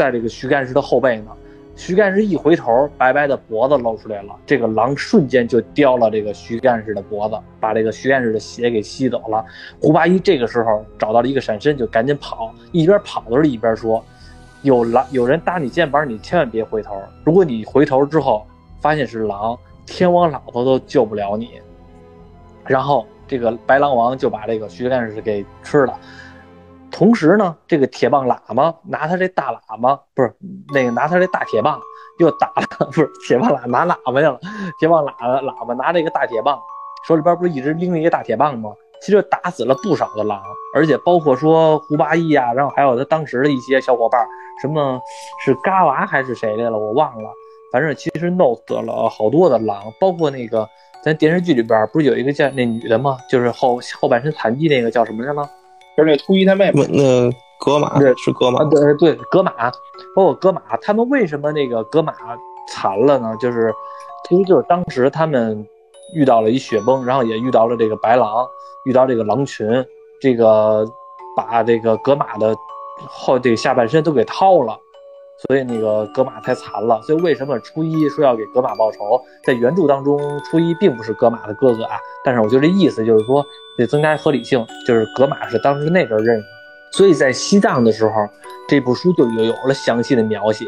[0.00, 1.30] 在这个徐干事的后背呢。
[1.76, 9.44] 徐干事一回头，白白的脖子露出来了，这个狼瞬间就叼了这个徐干事的脖子，把这个徐干事的血给吸走了。
[9.78, 14.02] 胡八一这个时候找到了一个闪身，就赶紧跑，一边跑的时候一边说
[14.62, 16.96] ：“有狼，有人搭你肩膀，你千万别回头。
[17.24, 18.46] 如果你回头之后，
[18.80, 21.50] 发现是狼，天王老子都救不了你。
[22.66, 25.98] 然后这个白狼王就把这个徐干事给吃了。
[26.90, 30.34] 同时呢，这个铁棒喇嘛拿他这大喇叭，不是
[30.74, 31.80] 那个拿他这大铁棒，
[32.18, 34.38] 又打了，不是铁棒喇拿喇叭去了，
[34.78, 36.58] 铁棒喇喇叭拿这个大铁棒，
[37.06, 38.70] 手里边不是一直拎着一个大铁棒吗？
[39.02, 40.42] 其实打死了不少的狼，
[40.74, 44.26] 而且包括说胡八一啊，然后还有他当时的一些小伙伴，
[44.60, 45.00] 什么
[45.42, 47.30] 是嘎娃还是谁来了，我忘了。
[47.72, 50.68] 反正其实弄死了好多的狼，包括那个
[51.02, 53.16] 咱电视剧里边不是有一个叫那女的吗？
[53.30, 55.48] 就是后后半身残疾那个叫什么来着？
[56.00, 59.52] 就是那秃一他妹妹，那格玛对是格玛啊，，对对，格玛，
[60.16, 62.14] 包括格玛，他们为什么那个格玛
[62.72, 63.36] 残了呢？
[63.38, 63.72] 就是
[64.26, 65.66] 其实就是当时他们
[66.14, 68.46] 遇到了一雪崩，然后也遇到了这个白狼，
[68.86, 69.68] 遇到这个狼群，
[70.22, 70.86] 这个
[71.36, 72.56] 把这个格玛的
[73.06, 74.78] 后这个下半身都给掏了。
[75.46, 77.00] 所以那个格玛太残了。
[77.02, 79.22] 所以为什么初一说要给格玛报仇？
[79.44, 80.18] 在原著当中，
[80.50, 81.98] 初一并不是格玛的哥哥啊。
[82.24, 83.44] 但是我觉得这意思就是说，
[83.76, 86.44] 得增加合理性，就是格玛是当时那阵认识。
[86.92, 88.12] 所以在西藏的时候，
[88.68, 90.66] 这部书就有有了详细的描写。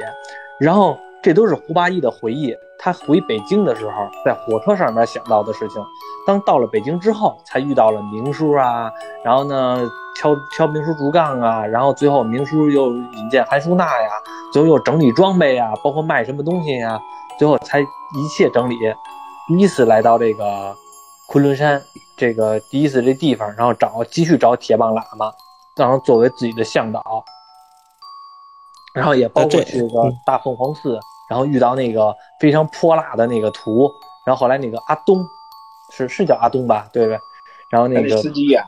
[0.61, 3.93] 然后这都是胡八一的回忆，他回北京的时候，
[4.25, 5.81] 在火车上面想到的事情。
[6.27, 8.91] 当到了北京之后，才遇到了明叔啊，
[9.25, 14.11] 然后呢，敲敲明叔竹杠啊，然后最后明叔又引荐韩淑娜呀，
[14.53, 17.01] 最后又整理装备呀，包括卖什么东西呀，
[17.39, 18.77] 最后才一切整理。
[19.49, 20.75] 第一次来到这个
[21.29, 21.81] 昆仑山，
[22.17, 25.33] 这个第一次这地方，然后找继续找铁棒喇嘛，
[25.77, 27.03] 然后作为自己的向导，
[28.95, 31.01] 然后也包括去这个大凤凰寺，
[31.33, 33.91] 然后遇到那个非常泼辣的那个图，
[34.27, 35.25] 然后后来那个阿东。
[35.95, 37.19] 是是叫阿东吧，对不对？
[37.71, 38.65] 然后那个司机呀，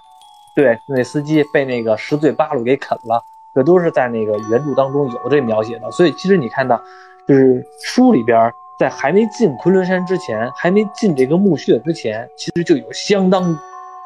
[0.54, 3.22] 对，那司机被那个十嘴八路给啃了，
[3.54, 5.90] 这都是在那个原著当中有这描写的。
[5.90, 6.78] 所以其实你看到，
[7.26, 13.58] 就是书里边在还没进昆仑山之前，还没进这个墓穴之前，其实就有相当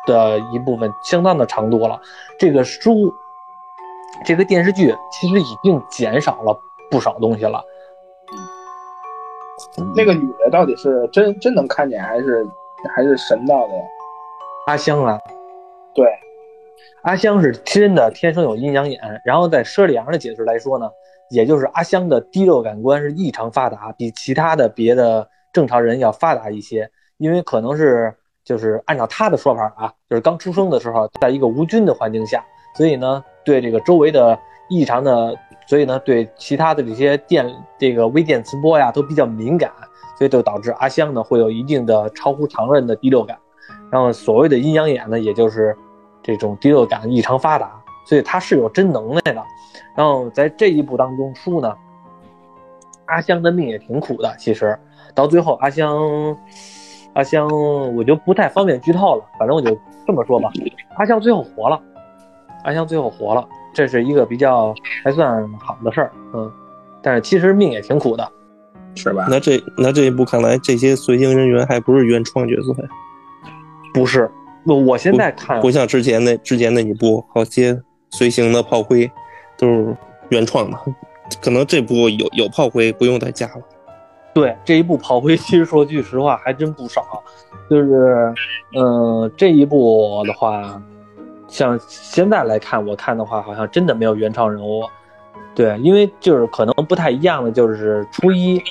[0.06, 2.00] 的一部分，相当的长度了。
[2.38, 3.12] 这个书，
[4.24, 6.56] 这个电视剧其实已经减少了
[6.88, 7.60] 不少东西了。
[9.94, 12.46] 那个女的到底是真真能看见还是？
[12.94, 13.82] 还是神道的呀
[14.68, 15.18] 阿香啊，
[15.92, 16.06] 对，
[17.02, 19.00] 阿香是真的天生有阴阳眼。
[19.24, 20.88] 然后在佘里昂的解释来说呢，
[21.28, 26.88] 也就是阿香的第六感官是异常发达，比其他的别的正常人要发达一些。
[27.16, 28.14] 因为可能是
[28.44, 32.44] 就是按照他的说法啊，就是刚出生的时候，在一个无菌的环境下，
[32.76, 34.38] 所以呢，对这个周围的
[34.68, 35.34] 异常的，
[35.68, 37.46] 所以呢，对其他的这些电
[37.78, 39.70] 这个微电磁波呀都比较敏感。
[40.16, 43.38] 所以就导致阿香呢会有一定的超乎常人的第六感，
[43.88, 45.76] 然后所谓的阴阳眼呢，也就是
[46.24, 49.40] 这种第六感异常发达，所以他是有真能耐的。
[49.96, 51.72] 然后在这一步当中，书呢，
[53.04, 54.34] 阿香的命也挺苦的。
[54.36, 54.76] 其实
[55.14, 55.96] 到最后，阿香，
[57.12, 57.46] 阿香
[57.94, 60.50] 我就不太方便剧透了，反正我就这么说吧，
[60.96, 61.80] 阿香最后活了，
[62.64, 63.48] 阿香最后活了，
[63.78, 66.50] 这是一个比较还算好的事儿，嗯，
[67.00, 68.28] 但是其实命也挺苦的。
[68.96, 69.28] 是吧？
[69.30, 72.88] 那这那这一部看来，这些随行人员还不是原创角色呀？
[73.94, 74.28] 不是，
[74.66, 79.08] 我我现在看不像之前那之前那一部，好些随行的炮灰
[79.56, 79.96] 都是
[80.30, 80.76] 原创的，
[81.40, 83.62] 可能这部有有炮灰，不用再加了。
[84.34, 87.22] 对，这一部炮灰，其实说句实话还真不少。
[87.70, 88.34] 就是，
[88.76, 90.82] 嗯，这一部的话，
[91.48, 94.84] 像现在来看，我看的话，好像真的没有原创人物。
[95.54, 98.62] 对，因为就是可能不太一样的，就是初一。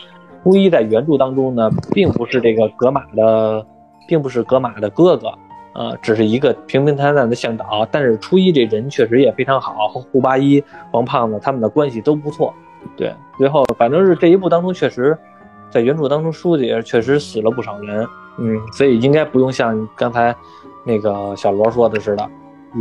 [0.43, 3.65] 初一在原著当中呢，并不是这个格玛的，
[4.07, 5.33] 并不是格玛的哥哥，
[5.73, 7.85] 呃，只是一个平平淡淡的向导。
[7.91, 12.53] 但是初一这人确实也非常好，和胡八一、王胖子他们的关系都不错。
[12.95, 15.17] 对，最后反正是这一部当中，确实，
[15.69, 18.07] 在原著当中，书里确实死了不少人。
[18.37, 20.33] 嗯，所以应该不用像刚才
[20.85, 22.29] 那个小罗说的似的，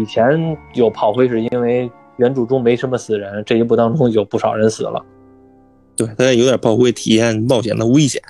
[0.00, 5.04] 以前有炮灰是因为原著中没什么死人，这一部当中有不少人死了。
[5.96, 8.20] 对，他有点炮灰体验冒险的危险。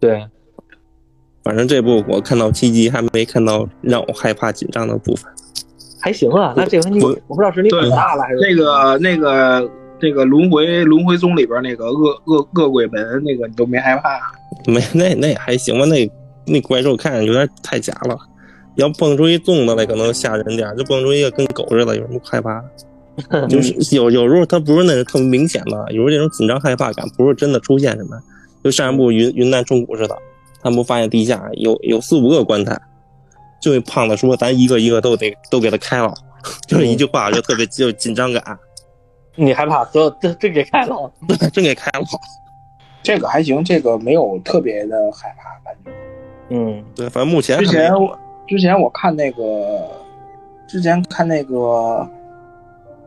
[0.00, 0.26] 对，
[1.44, 5.30] 反正这部我看到七集还没看到让我害怕紧张的部分，
[6.00, 6.54] 还行啊。
[6.56, 14.20] 那这回你我不知道是你胆大了还是那个那个那个轮回轮回宗里边那个恶恶恶鬼门那个你都没害怕？
[14.66, 15.84] 没，那那也还行吧。
[15.84, 16.10] 那
[16.46, 18.18] 那怪兽看着有点太假了，
[18.78, 22.64] 要蹦出一粽子来可能吓人点，就蹦出一个跟狗似的，有什么害怕？
[23.50, 28.16] 就是有有时候他不是那种特别明显的，有时候这种紧张害怕感不是真的出现什么，
[28.62, 30.16] 就上一部云云南虫谷似的，
[30.62, 32.80] 他们不发现地下有有四五个棺材，
[33.60, 36.14] 就那胖子说咱一个一个都得都给他开了，
[36.68, 38.58] 就是一句话就特别就紧张感。
[39.34, 39.84] 你害怕？
[39.86, 41.12] 这这真给开了，
[41.52, 42.04] 真给开了。
[43.02, 45.90] 这个还行，这个没有特别的害怕感觉。
[46.50, 47.90] 嗯，对，反正目前之前
[48.48, 49.88] 之前我看那个，
[50.66, 52.08] 之前看那个。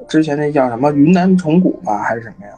[0.08, 2.52] 之前那叫什么云南虫谷吧，还是什么呀？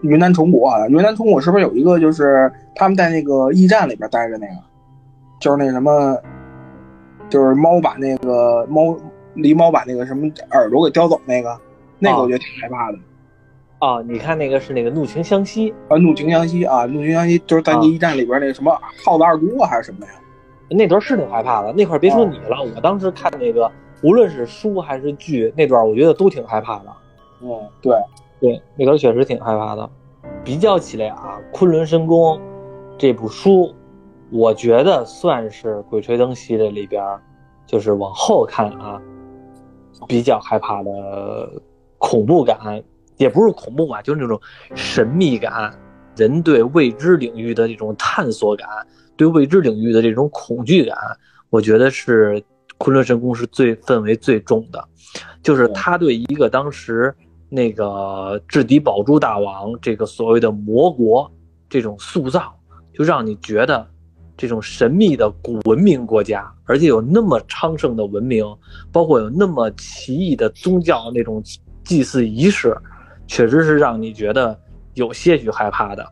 [0.00, 4.54] 云南虫谷啊，云南虫谷是不是有一个就是他们在那个驿站里边待着那个，
[5.38, 6.18] 就是那什么，
[7.28, 8.96] 就是猫把那个猫
[9.36, 11.56] 狸猫把那个什么耳朵给叼走那个，
[11.98, 12.98] 那个我觉得挺害怕的。
[13.78, 20.12] 啊，你看那个是那个怒晴湘西啊，怒晴湘西啊，怒晴湘西就是在那驿站里边那个什么耗子二姑啊，还是什么呀？
[20.68, 23.70] 那段是挺害怕的，那块别说你了，我当时看那个。
[24.02, 26.84] 无论是书还是剧，那段我觉得都挺害怕的。
[27.40, 27.96] 嗯，对
[28.38, 29.88] 对，那段确实挺害怕的。
[30.44, 32.36] 比较起来啊，《昆仑神功》
[32.98, 33.74] 这部书，
[34.30, 37.02] 我觉得算是《鬼吹灯》系列里边，
[37.66, 39.00] 就是往后看啊，
[40.06, 41.50] 比较害怕的
[41.96, 42.58] 恐怖感，
[43.16, 44.38] 也不是恐怖吧，就是那种
[44.74, 45.72] 神秘感，
[46.16, 48.68] 人对未知领域的这种探索感，
[49.16, 50.96] 对未知领域的这种恐惧感，
[51.50, 52.42] 我觉得是。
[52.78, 54.86] 昆仑神宫是最氛围最重的，
[55.42, 57.10] 就是他对一个当时
[57.48, 61.32] 那个制敌宝珠大王这个所谓的魔国
[61.70, 62.54] 这种塑造，
[62.92, 63.88] 就让你觉得
[64.36, 68.44] 这种神秘的古文明国家，而且有那么昌盛的文明，
[68.92, 71.42] 包括有那么奇异的宗教那种
[71.82, 72.76] 祭祀仪式，
[73.26, 74.54] 确实是让你觉得
[74.96, 76.04] 有些许害怕的。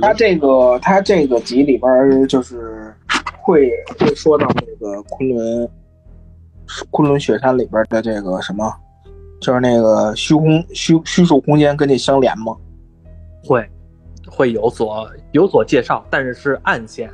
[0.00, 2.94] 他这个他这个集里边就是
[3.40, 5.68] 会会说到那个昆仑
[6.90, 8.72] 昆仑雪山里边的这个什么，
[9.40, 12.56] 就是那个虚空虚虚数空间跟这相连吗？
[13.44, 13.68] 会
[14.26, 17.10] 会有所有所介绍，但是是暗线，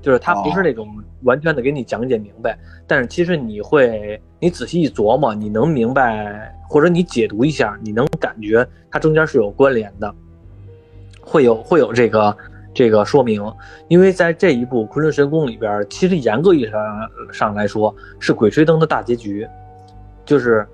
[0.00, 0.88] 就是它不是那种
[1.24, 2.56] 完全的给你讲解明白，
[2.86, 10.14] 但是其实你会你仔细一琢磨，你能明白，或者你解读一下，你能感觉它中间是有关联的，
[11.22, 12.36] 会有会有这个
[12.74, 13.42] 这个说明，
[13.88, 19.48] 因为在这一部《昆仑神宫》里边，其实严格意义上上来说是《鬼吹灯》的大结局，
[20.26, 20.66] 就是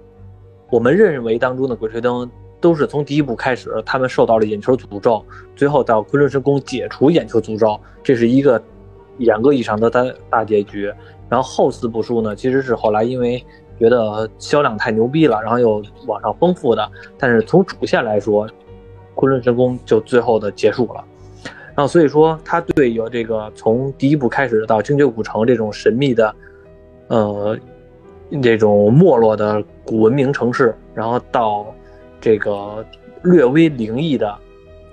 [0.70, 2.26] 我们认为当中的《鬼吹灯》。
[2.60, 8.60] 都是从第一部开始，他们受到了眼球诅咒，最后到昆仑神宫解除眼球诅咒，这是一个
[9.18, 10.92] 严格意义上的大大结局。
[11.28, 13.40] 然后后四部书呢，其实是后来因为
[13.78, 16.90] 觉得销量太牛逼了，然后又往上丰富的。
[17.16, 18.44] 但是从主线来说，
[19.18, 21.04] 昆仑神宫就最后的结束了。
[21.74, 26.32] 然后所以说，他对有这个从第一部开始到精绝古城这种神秘的，
[27.08, 27.58] 呃，
[28.40, 31.66] 这种没落的古文明城市，然后到。
[32.20, 32.84] 这个
[33.22, 34.36] 略微灵异的，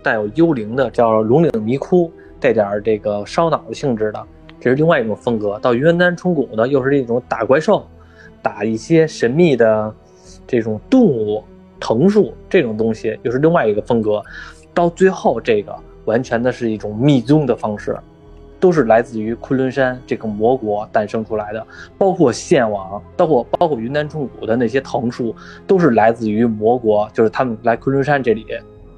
[0.04, 4.24] 带有幽灵的，叫龙岭迷窟，带点这个烧脑的性质的，
[4.60, 5.58] 这是另外一种风格。
[5.58, 7.84] 到云南冲谷呢，又是这种打怪兽，
[8.44, 9.92] 打一些神秘的
[10.46, 11.44] 这种动物、
[11.80, 14.22] 藤树这种东西，又是另外一个风格。
[14.74, 17.98] 到最后，这个完全的是一种密宗的方式。
[18.58, 21.68] 都是来自于昆仑山这个魔国诞生出来的，
[22.00, 25.36] 包括线网，包括包括云南冲古的那些藤树，
[25.68, 28.48] 都是来自于魔国，就是他们来昆仑山这里，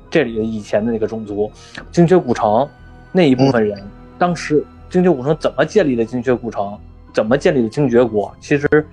[0.10, 1.52] 这里的以前的那个种族，
[1.92, 2.66] 精绝古城
[3.12, 3.78] 那一部分人，
[4.18, 6.78] 当时精绝古城怎么建立的精绝古城，
[7.12, 8.88] 怎么建立的精绝国，其实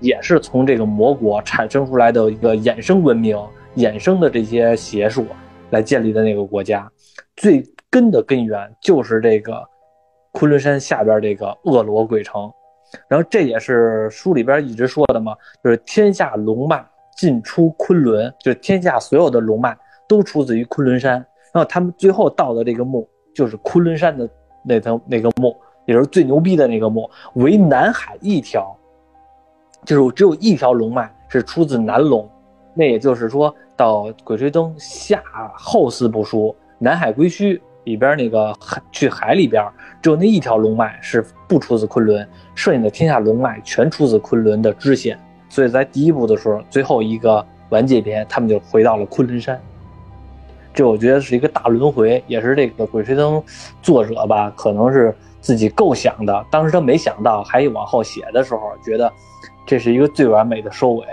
[0.00, 3.38] 也是从这个魔国产生出来的一个衍生文明、
[3.76, 5.26] 衍生的这些邪术
[5.70, 6.90] 来建立的那个国家，
[7.36, 9.62] 最根的根源就是这个。
[10.32, 12.52] 昆仑山下边这个恶罗鬼城，
[13.08, 16.84] 然后这也是书里边一直说的嘛，就是天下龙脉
[17.16, 19.74] 进出昆仑，就是天下所有的龙脉
[20.06, 21.12] 都出自于昆仑山。
[21.54, 24.28] 然后他们最后到的这个墓，就是昆仑山的
[24.62, 25.56] 那层那个墓，
[25.86, 28.76] 也是最牛逼的那个墓，为南海一条，
[29.86, 32.28] 就是只有一条龙脉是出自南龙。
[32.74, 35.22] 那也就是说到《鬼吹灯》下
[35.56, 37.58] 后四部书，南海归墟。
[37.84, 39.64] 里边那个海去海里边，
[40.02, 45.16] 只有那一条龙脉是不出自昆仑，剩下的天下龙脉全出自昆仑的支线。
[45.48, 49.56] 所以在第一部的时候，最后一个完结篇，他们就回到了昆仑山。
[50.74, 53.34] 这我觉得是一个大轮回，也是这个《鬼吹灯》
[53.80, 56.44] 作者吧，可能是自己构想的。
[56.50, 59.08] 当时他没想到，还有往后写的时候，觉得
[59.66, 61.04] 这是一个最完美的收尾。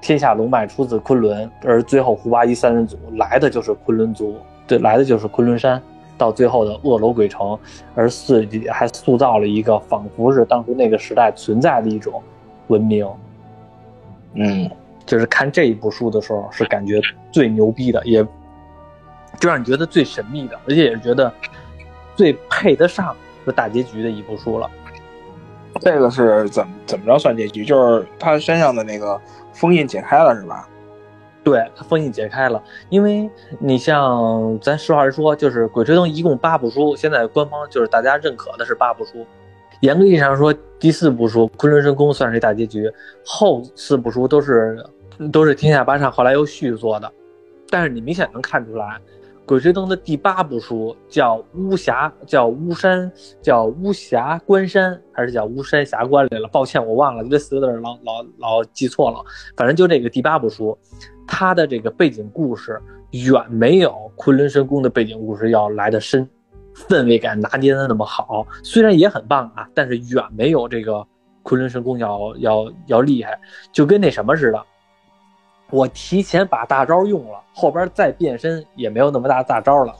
[0.00, 4.36] 天下龙脉出自昆仑，而最后胡八一三人组来的就是昆仑族。
[4.66, 5.82] 对，来的就是昆仑山，
[6.16, 7.58] 到最后的恶罗鬼城，
[7.94, 12.22] 而自己还塑造了一个仿佛是当初那个时代存在的一种
[12.68, 13.08] 文明。
[14.34, 14.70] 嗯，
[15.04, 17.00] 就是看这一部书的时候，是感觉
[17.32, 18.24] 最牛逼的，也
[19.40, 21.32] 就让你觉得最神秘的，而且也是觉得
[22.14, 24.70] 最配得上这大结局的一部书了。
[25.80, 27.64] 这个是怎么怎么着算结局？
[27.64, 29.20] 就是他身上的那个
[29.52, 30.68] 封印解开了，是吧？
[31.44, 39.24] 对他封印解开了，因为你像咱实话实说，就是《鬼吹灯》一共八部书，现在官方就是大家认可的是八部书。
[39.80, 42.90] 严格意义上说，第四部书《昆仑神宫》算是一大结局，
[43.24, 44.84] 后四部书都是
[45.30, 47.12] 都是天下八上后来又续作的。
[47.70, 48.84] 但是你明显能看出来，
[49.46, 56.48] 《鬼吹灯》的第八部书叫巫峡，叫巫山，叫巫峡关山，还是叫巫山峡关来了？
[56.48, 59.24] 抱歉，我忘了，这四个字老老老记错了。
[59.56, 60.76] 反正就这个第八部书。
[61.28, 62.80] 它的这个背景故事
[63.10, 66.28] 远没有《昆仑神宫》的背景故事要来的深，
[66.74, 68.46] 氛围感拿捏的那么好。
[68.62, 70.92] 虽然也很棒啊，但是远没有这个
[71.42, 73.38] 《昆仑神宫》要要要厉害。
[73.72, 74.60] 就跟那什么似的，
[75.70, 79.94] 我提前把大招用了，后边再变身也没有那么大大招了。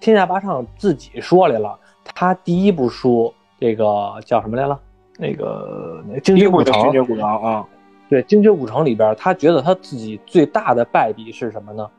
[0.00, 4.78] 天下八唱自己说来了，他第一部书这个叫什么来了？
[5.18, 6.74] 那个《精绝古城》。
[6.82, 7.66] 精绝古城啊。
[8.08, 11.90] 对《精绝古城》里边，他觉得他自己最大的败笔是什么呢？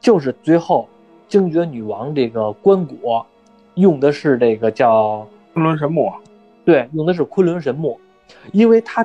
[0.00, 0.88] 就是最后
[1.28, 3.24] 精绝女王这个棺椁
[3.74, 6.12] 用的是这个叫昆仑神木，
[6.64, 8.00] 对，用的是昆仑神木，
[8.52, 9.04] 因为他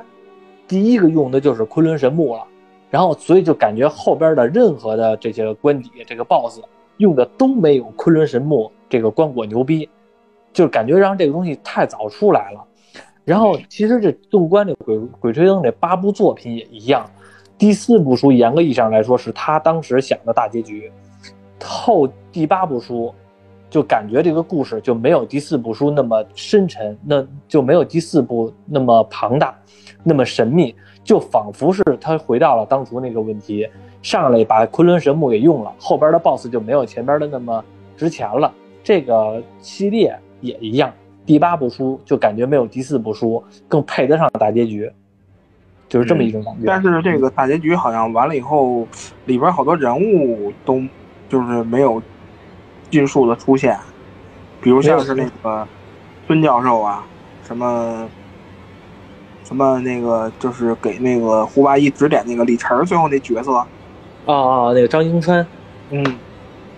[0.66, 2.44] 第一个用的就是昆仑神木了，
[2.90, 6.60] 然后所以就感觉后边的任何的这些棺底这个 BOSS
[6.96, 9.88] 用的都没有昆仑神木这个棺椁牛逼，
[10.52, 12.64] 就感觉让这个东西太早出来了。
[13.24, 17.04] 然后其实这纵观这《鬼鬼吹灯》这八部作品也一样，
[17.58, 20.90] 第四部书严格意义上来说是他当时想的大结局，
[21.62, 23.14] 后第八部书
[23.68, 29.54] 就感觉这个故事就没有第四部书那么深沉，那就没有第四部那么庞大，
[30.02, 30.74] 那么神秘，
[31.08, 33.66] 就仿佛是他回到了当初那个问题，
[34.02, 37.64] 上来把昆仑神木给用了，后边的 BOSS 就没有前边的那么
[37.96, 38.52] 值钱了。
[38.84, 40.92] 这个系列也一样。
[41.24, 44.92] 第八部书就感觉没有第四部书更配得上大结局，
[45.88, 46.64] 就是这么一种感觉。
[46.66, 48.86] 但是这个大结局好像完了以后，
[49.24, 50.82] 里边好多人物都
[51.26, 52.02] 就是没有
[52.90, 53.78] 尽数的出现，
[54.60, 55.66] 比如像是那个
[56.26, 57.06] 孙教授啊，
[57.44, 58.06] 什么
[59.48, 63.66] 什么那个就是给那个胡八一指点那个李晨最后那角色，啊
[64.26, 65.44] 啊，那个张英川，
[65.88, 66.04] 嗯。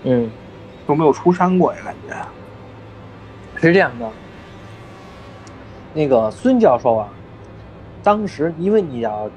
[0.02, 0.30] 嗯，
[0.86, 2.16] 都没有出山过呀，感觉
[3.60, 4.08] 是这样的。
[5.92, 7.08] 那个孙教授啊，
[8.02, 9.28] 当时因为你要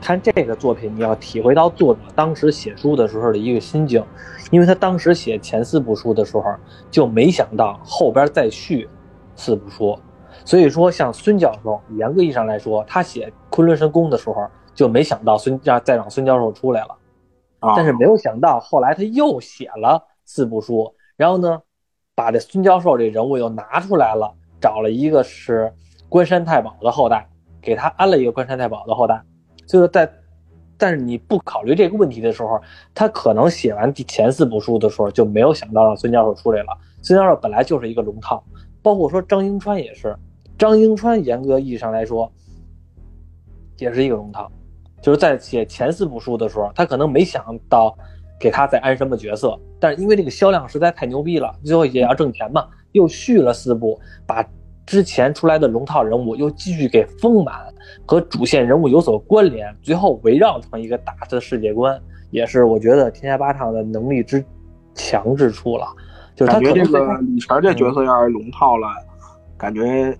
[0.00, 4.02] 看这个作品，你要体会到作者当时写书的时候的一个心境，
[4.50, 6.44] 因为他当时写前四部书的时候
[6.90, 8.88] 就没想到后边再续
[9.34, 9.98] 四部书，
[10.46, 16.96] 所以说像孙教授，严格意义上来说，他写昆仑神宫的时候就没想到孙让再让孙教授出来了，
[17.76, 21.60] 但是没有想到后来他又写了四部书，然后呢，
[22.14, 25.70] 把这孙教授这人物又拿出来了，找了一个是。
[26.08, 27.28] 关山太保的后代，
[27.60, 29.20] 给他安了一个关山太保的后代，
[29.66, 30.08] 就是在，
[30.78, 32.60] 但是你不考虑这个问题的时候，
[32.94, 36.68] 他可能写完第前四部书的时候就没有想到让孙教授出来了。
[37.02, 38.40] 孙教授本来就是一个龙套，
[38.82, 40.16] 包括说张英川也是，
[40.58, 42.30] 张英川严格意义上来说
[43.78, 44.50] 也是一个龙套，
[45.02, 47.96] 就是在写前四部书的时候，他可能没想到
[48.38, 54.44] 给他再安什么角色，但是因为这个销量实在太牛逼了，最后也要挣钱嘛，又续了四部，把。
[54.86, 57.56] 之前出来的龙套人物又继续给丰满，
[58.06, 62.00] 和主线人物有所关联，最后围绕成一个大的世界观，
[62.30, 64.44] 也是我觉得天下八唱的能力之
[64.94, 65.88] 强之处了。
[66.36, 68.86] 就是他感觉这个李晨这角色要是龙套了，
[69.58, 70.16] 感觉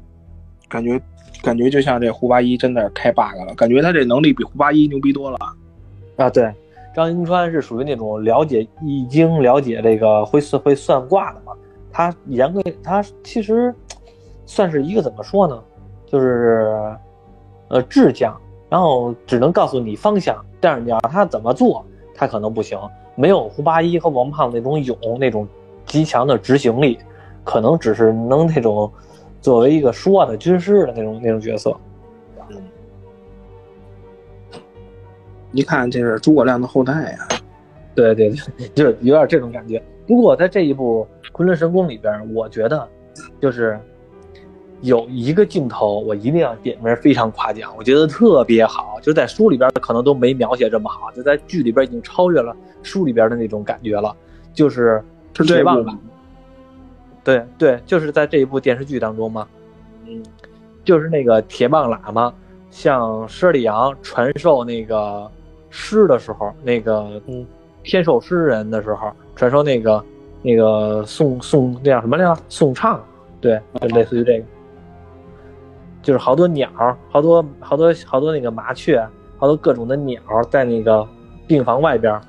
[0.68, 1.00] 感觉
[1.42, 5.38] 感觉就像这胡八一真的开 bug 了，感觉他这能力比胡八一牛逼多了。
[6.16, 6.52] 啊，对，
[6.94, 11.52] 张银川是属于那种了解易经、了解这个会算会算卦的嘛，
[11.92, 13.74] 他严格他其实。
[14.48, 15.60] 算是一个怎么说呢，
[16.06, 16.72] 就是，
[17.66, 18.32] 呃，智将，
[18.68, 22.78] 然后只能告诉你方向，但是你要他怎么做，他可能不行，
[23.16, 25.48] 没有胡八一和王胖子那种勇，那种
[25.84, 26.96] 极强的执行力，
[27.42, 28.88] 可能只是能那种
[29.46, 31.72] 作为一个说的军师的那种那种角色。
[32.50, 32.56] 嗯，
[35.52, 37.28] 一看这是诸葛亮的后代呀，
[37.94, 39.80] 对对对，就是有点这种感觉。
[40.04, 42.88] 不过在这一部《昆仑神宫》里边，我觉得
[43.40, 43.78] 就是。
[44.82, 54.14] 有一个镜头，我一定要点名，非常夸奖，我觉得特别好，就在书里边可能都没描写这么好，就在剧里边已经超越了书里边的那种感觉了，
[54.52, 55.96] 就是铁棒喇，
[57.26, 59.48] 对对，就是在这一部电视剧当中嘛，
[60.06, 60.22] 嗯，
[60.84, 62.32] 就是那个铁棒喇嘛
[62.70, 65.28] 向施里阳传授那个
[65.68, 67.20] 诗的时候，那个
[67.82, 70.04] 天授诗人的时候，传授那个
[70.40, 72.40] 那个颂颂那叫什么来着？
[72.48, 73.02] 颂唱，
[73.40, 74.44] 对，就类似于这个。
[76.02, 76.70] 就是好多鸟，
[77.10, 79.04] 好多好多好多那个麻雀，
[79.36, 81.04] 好多各种的鸟在那个
[81.48, 82.20] 病房外边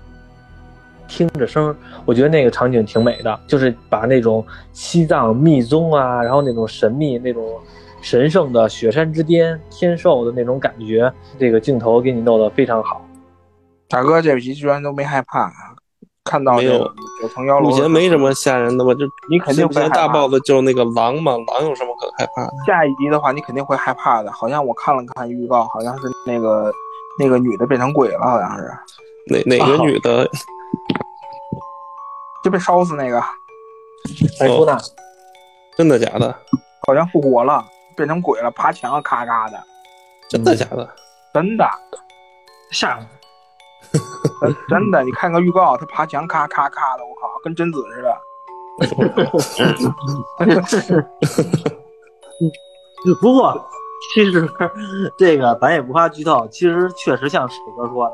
[1.08, 7.60] 听着声，我觉得那个场景挺美的，就是把那种西藏密宗啊，然后那种神秘、那种
[8.02, 13.02] 神圣的雪山之巅天寿的那种感觉，这个镜头给你弄得非常好。
[13.90, 15.52] 大哥，这集居然都没害怕。
[16.24, 16.80] 看到没有？
[17.22, 18.94] 九层妖楼，目前没什么吓人的吧？
[18.96, 22.52] 就你肯定会大 boss 就是那个狼嘛，狼有什么可害怕的？
[22.66, 24.30] 下一集的话，你肯定会害怕的。
[24.30, 26.70] 好像我看了看预告，好像是那个
[27.18, 28.70] 那个女的变成鬼了，好像是。
[29.28, 30.30] 哪哪个女的？
[32.48, 33.22] 就被烧死那个。
[34.40, 34.78] 白，说呢？
[35.78, 36.34] 真的假的？
[36.88, 37.62] 好像复活了，
[37.94, 39.62] 变成鬼了，爬墙咔咔的。
[40.30, 40.90] 真的假的？
[41.34, 41.70] 真的。
[42.72, 43.06] 吓人。
[44.70, 48.18] 真的，你看个预告，他爬墙咔咔咔的，我靠，跟贞子似的。
[53.22, 53.66] 不过，
[54.14, 54.50] 其实
[55.18, 58.14] 这个咱也不怕剧透，其实确实像史哥说的，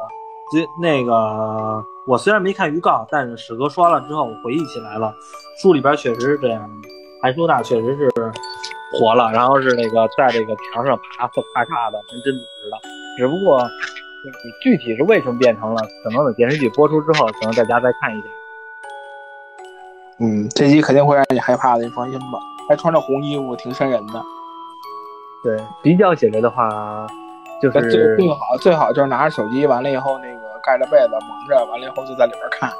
[0.52, 5.14] 这那个我虽然没看预告，但是史哥说了之后，我回忆起来了，
[5.62, 6.90] 书里边确实是这样的，
[7.22, 8.10] 韩叔大确实是
[9.00, 12.78] 活了，然后是那个在这个墙上爬咔咔的，跟贞子似的，
[13.18, 13.60] 只不过。
[14.62, 15.82] 具体是为什么变成了？
[16.02, 18.28] 可能等电视剧播出之后，可能大家再看一下。
[20.22, 22.40] 嗯，这集肯定会让你害怕的，你放心吧。
[22.70, 24.24] 还穿着红衣服，挺瘆人的。
[25.44, 27.06] 对，比较起来的话，
[27.62, 32.72] 就是最最好最好就是拿着手机，完了以后那个盖着被子蒙着，完了以后就在里边看。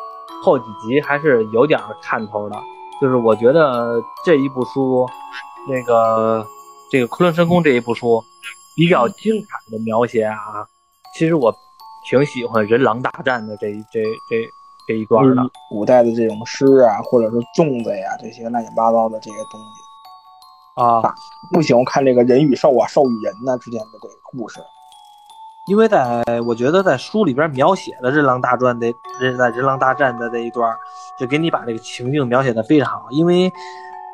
[0.44, 2.56] 后几集还是有点看头的，
[3.00, 5.08] 就是我觉得这一部书，
[5.70, 6.46] 那个
[6.92, 8.22] 这个《昆仑神宫》这一部书
[8.76, 10.38] 比较精彩的描写啊，
[11.16, 11.54] 其实我
[12.10, 14.46] 挺喜欢人狼大战的这一这这
[14.86, 15.44] 这一段的。
[15.70, 19.93] 古代的这种诗啊，或者是粽子呀，这些乱七八糟的这些东西
[20.76, 21.14] 啊，
[21.52, 24.60] 不喜欢看这个人与兽啊、兽与人呢之间的这个故事。
[25.68, 30.76] 因为在我觉得在书里边描写的人狼大战的人在人狼大战的这一段，
[31.18, 33.08] 就给你把这个情境描写的非常好。
[33.12, 33.50] 因为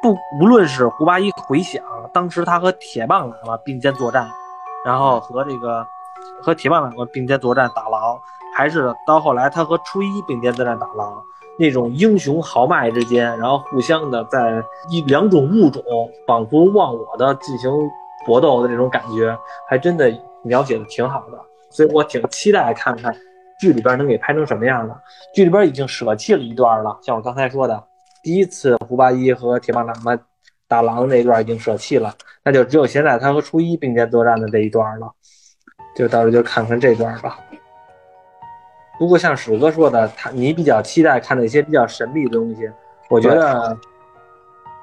[0.01, 1.83] 不无论是胡八一回想
[2.13, 4.29] 当时他和铁棒喇嘛并肩作战，
[4.85, 5.83] 然后和这个
[6.43, 8.19] 和铁棒喇嘛并肩作战打狼，
[8.55, 11.23] 还是到后来他和初一并肩作战打狼，
[11.59, 15.83] 那种英雄豪迈之间，然后互相的在一两种物种
[16.25, 17.69] 仿佛忘我的进行
[18.25, 19.37] 搏斗的这种感觉，
[19.69, 20.11] 还真的。
[20.41, 21.37] 描写的挺好的，
[21.69, 23.13] 所以我挺期待看看
[23.59, 24.97] 剧里边能给拍成什么样的。
[25.35, 27.83] 剧里边已经舍弃了一段了，像我刚才说的，
[28.23, 30.17] 第一次胡八一和铁棒喇嘛
[30.65, 35.11] 打狼那段已经舍弃了，那就只有现在他和初一并肩作战的这一段了，
[35.93, 37.37] 就到时候就看看这段吧。
[38.99, 42.69] 不过像史哥说的，他你比较期待看那些比较神秘的东西，
[43.09, 43.77] 我觉得，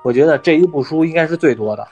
[0.03, 1.87] 我觉得这一部书应该是最多的。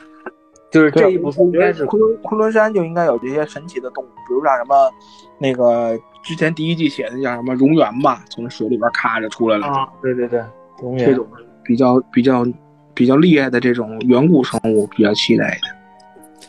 [0.71, 4.91] 就是这一部书应该是昆仑昆仑山就应该有这些神奇的动物，比如像什么
[5.39, 9.67] 那个之前第一季写的叫什么蝾螈吧，从水里边咔着出来了。
[9.67, 10.41] 啊，对对对，
[10.81, 11.25] 蝾螈这种
[11.63, 12.45] 比较比较
[12.93, 15.61] 比较厉害的这种远古生物，比较期待的。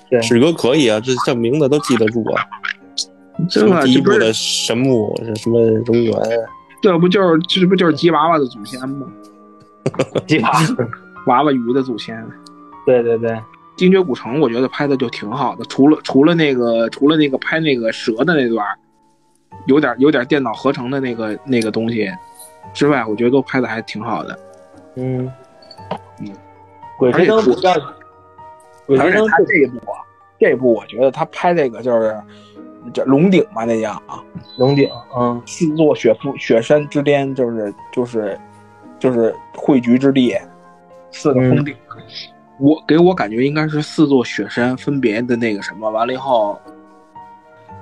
[0.10, 2.44] 对，史哥可以啊，这这名字都记得住啊。
[3.50, 6.48] 这个第一部的神木是什么蝾螈？
[6.82, 9.08] 这不就是这不就是吉娃娃的祖先吗？
[10.28, 10.52] 吉娃
[11.28, 12.26] 娃娃鱼的祖先。
[12.86, 13.38] 对对对。
[13.76, 18.66] 精绝古城，我觉得拍的就挺好的，除了除了那个除了那个拍那个蛇的那段，
[19.68, 22.10] 有点有点电脑合成的那个那个东西
[22.74, 24.40] 之外，我觉得都拍的还挺好的。
[24.96, 25.30] 嗯
[26.22, 26.32] 嗯，
[26.98, 30.00] 鬼吹灯，而且他这一部啊，
[30.40, 32.16] 这一部我觉得他拍这个就是
[32.94, 34.22] 叫龙顶嘛，那叫啊，
[34.58, 38.40] 龙顶，嗯，四座雪峰雪山之巅，就是就是
[39.00, 40.36] 就是汇聚之地，
[41.12, 41.76] 四个峰顶。
[42.58, 46.58] 我给我感觉应该是四座雪山分别的那个什么，完了以后，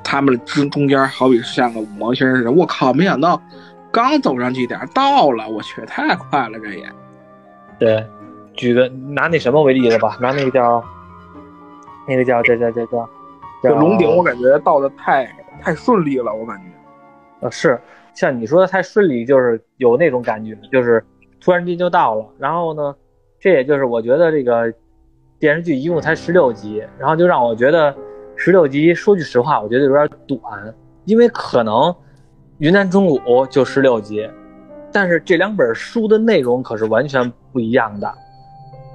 [0.04, 2.52] 他们之中间好比是像个五毛星似的。
[2.52, 3.40] 我靠，没想到
[3.92, 6.90] 刚走上去点到了，我去，太快了，这也。
[7.78, 8.04] 对，
[8.56, 10.84] 举个拿那什么为例子吧，拿那个叫
[12.08, 13.08] 那个叫叫叫这叫
[13.64, 15.26] 叫龙顶，我感觉到的太
[15.62, 16.64] 太顺利了，我感觉。
[17.40, 17.80] 呃，是
[18.14, 21.04] 像你说的太顺利，就是有那种感觉，就是
[21.42, 22.94] 突然间就到了，然后呢？
[23.40, 24.74] 这也就是我觉得这个
[25.38, 27.94] 电视剧一共才十六集，然后就让我觉得
[28.38, 31.94] 十六集，说句实话，我觉得有点短，因为可能
[32.60, 34.30] 云南中古就十六集，
[34.94, 38.14] 但是这两本书的内容可是完全不一样的。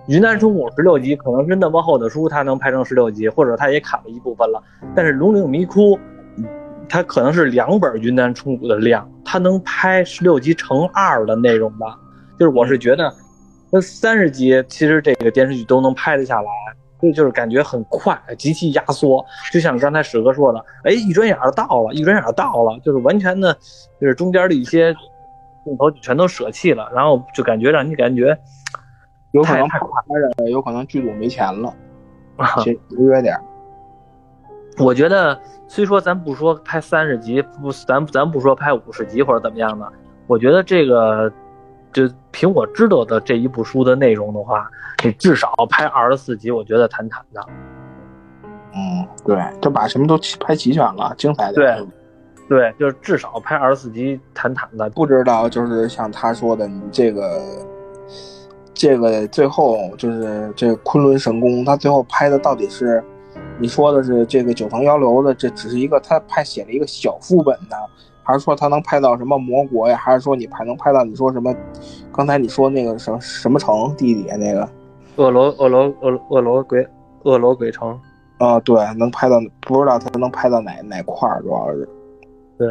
[0.08, 4.62] 云南虫谷十六集可能是那么厚的书，它能拍成十六集，或者它也砍了一部分了。
[4.96, 5.98] 但是龙岭迷窟，
[6.88, 11.94] 它可能是两本云南虫谷的量，它能拍十六集乘二的内容吧，
[12.38, 13.12] 就是我是觉得。
[13.70, 16.48] 那三十集其实这个电视剧都能拍得下来，
[16.98, 19.22] 所以就是感觉很快，极其压缩。
[19.52, 23.52] 就像刚才史哥说的，哎，一转眼就到了，一转眼就到了，就是完全的，
[24.00, 24.94] 就是中间的一些
[25.66, 28.34] 镜头全都舍弃了，然后就感觉让你感觉
[29.32, 31.74] 有可能太快了，有可能剧组没钱了，
[32.62, 33.38] 节约点。
[34.78, 39.90] 我觉得虽说咱不说拍三十集，不，咱咱不说拍五十集或者怎么样的，
[40.26, 41.32] 我觉得这个。
[41.90, 44.70] 就凭我知道的这一部书的内容的话，
[45.02, 47.40] 你至少拍二十四集，我觉得坦坦的。
[48.74, 51.54] 嗯，对，就把什么都拍齐全了，精彩的。
[51.54, 51.86] 对，
[52.46, 54.88] 对，就是至少拍二十四集，坦坦的。
[54.90, 57.40] 不知道，就是像他说的，你这个，
[58.78, 63.02] 这个最后就是这个昆仑神宫，他最后拍的到底是，
[63.58, 67.76] 你说的是这个九层妖楼的，这只是一个他拍写了一个小副本的。
[68.22, 69.96] 还是说他能拍到什么魔国呀？
[69.96, 71.52] 还是说你拍能拍到你说什么？
[72.12, 74.68] 刚才你说那个什么什么城地底下那个，
[75.16, 76.86] 恶罗恶罗恶恶罗鬼
[77.24, 77.98] 恶罗鬼城
[78.38, 78.60] 啊？
[78.60, 81.88] 对，能拍到不知道他能拍到哪哪块儿，主要是。
[82.56, 82.68] 对，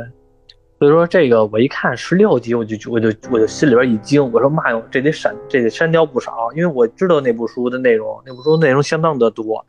[0.79, 9.65] 所以说这个我一看十六集，我就我就我就心里边一惊，我说妈哟，这得删这得删掉不少，因为我知道那部书的内容，那部书内容相当的多。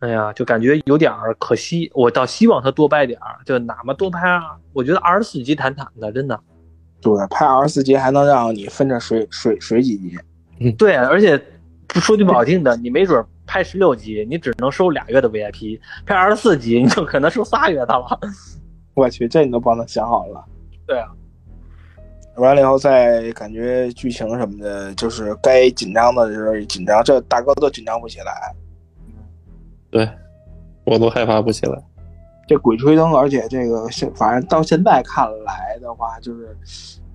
[0.00, 1.90] 哎呀，就感觉有点可惜。
[1.94, 4.42] 我倒希望他多拍点儿，就哪怕多拍啊。
[4.72, 6.38] 我觉得二十四集坦坦的，真的。
[7.00, 10.18] 对，拍二十四集还能让你分着水水水几集。
[10.60, 11.40] 嗯，对，而且
[11.94, 18.20] 说句不好听的，你没准拍十六集，你只能收俩月的 VIP；拍二十四集，你就可能收仨月的了。
[18.94, 20.44] 我去，这你都帮他想好了。
[20.86, 21.08] 对啊，
[22.36, 28.54] 完了以后再感觉剧情什么的，就是该紧张的时候紧张，这大哥都紧张不起来。
[29.90, 30.08] 对，
[30.84, 31.82] 我都害怕不起来。
[32.46, 36.56] 这《鬼吹灯》，而且这个现反正到现在看来的话，就是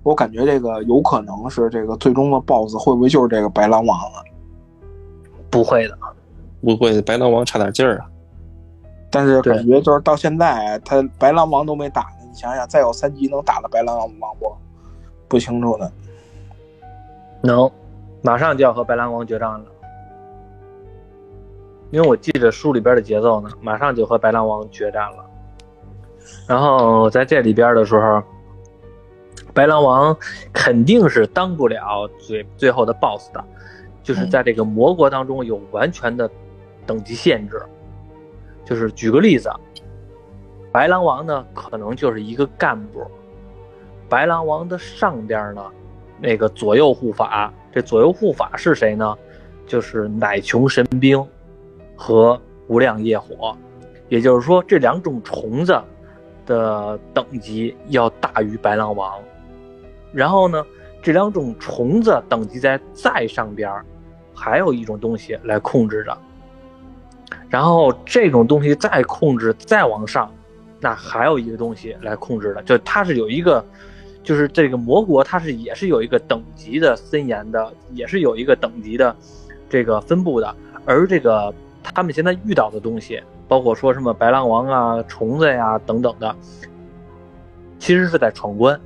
[0.02, 4.24] 我感觉这个有可能是这个最终的 BOSS 会不会就是这个白狼王啊？
[5.48, 5.98] 不会的，
[6.60, 8.10] 不会，白狼王差点劲儿啊。
[9.10, 12.26] 但是感觉就是到现在，他白狼王都没打呢。
[12.28, 14.54] 你想想，再有三级能打的白狼王不？
[15.26, 15.90] 不清楚呢。
[17.42, 17.70] 能，
[18.22, 19.64] 马上就要和白狼王决战了。
[21.90, 25.24] 因为我记着书里边的节奏呢，马上就和白狼王决战了。
[26.46, 28.22] 然后在这里边的时候，
[29.52, 30.16] 白狼王
[30.52, 33.44] 肯定是当不了最最后的 BOSS 的，
[34.04, 36.30] 就是在这个魔国当中有完全的
[36.86, 37.60] 等级限制。
[38.70, 39.50] 就是举个例子，
[40.72, 43.04] 白狼王呢可能就是一个干部，
[44.08, 45.62] 白狼王的上边呢，
[46.18, 49.18] 那个左右护法，这左右护法是谁呢？
[49.66, 51.22] 就是奶穷神兵。
[52.02, 53.54] 和无量业火，
[54.08, 55.78] 也就是说，这两种虫子
[56.46, 59.18] 的等级要大于白狼王。
[60.10, 60.64] 然后呢，
[61.02, 63.70] 这两种虫子等级在再上边
[64.34, 66.16] 还有一种东西来控制着。
[67.50, 70.32] 然后这种东西再控制再往上，
[70.80, 73.62] 那还有一个东西来控制的，就它是有一个，
[74.22, 79.14] 就是这个魔国它是也是有一个等级的森严的，也是有一个等级的
[79.68, 81.52] 这个分布的，而这个。
[81.82, 86.36] 他们现在遇到的东西，包括说什么白狼王啊、虫子呀等等的，
[87.78, 88.78] 其实是在闯关。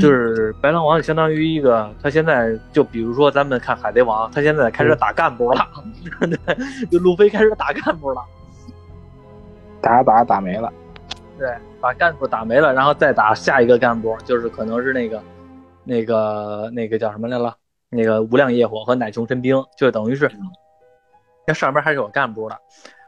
[0.00, 5.66] 就是白狼王就相当于一个，他现在就比如说咱们看海贼王，他现在开始打干部了，
[6.20, 8.20] 对，就路飞开始打干部了，
[9.80, 10.72] 打打打没了，
[11.38, 11.48] 对，
[11.80, 15.22] 把干部打没了，然后再打下一个干部，就是可能是那个
[15.84, 17.54] 那个那个叫什么来了，
[17.88, 20.30] 那个无量业火和奶穷神兵，就等于是。
[21.46, 22.58] 那上边还是有干部的，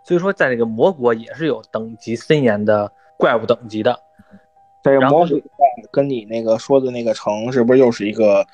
[0.05, 3.99] 所以说在这个魔国也是有等级森严的怪物等级的。
[4.83, 5.43] 这个魔鬼
[5.91, 8.47] 跟你那个说的那个城是不是又是一个，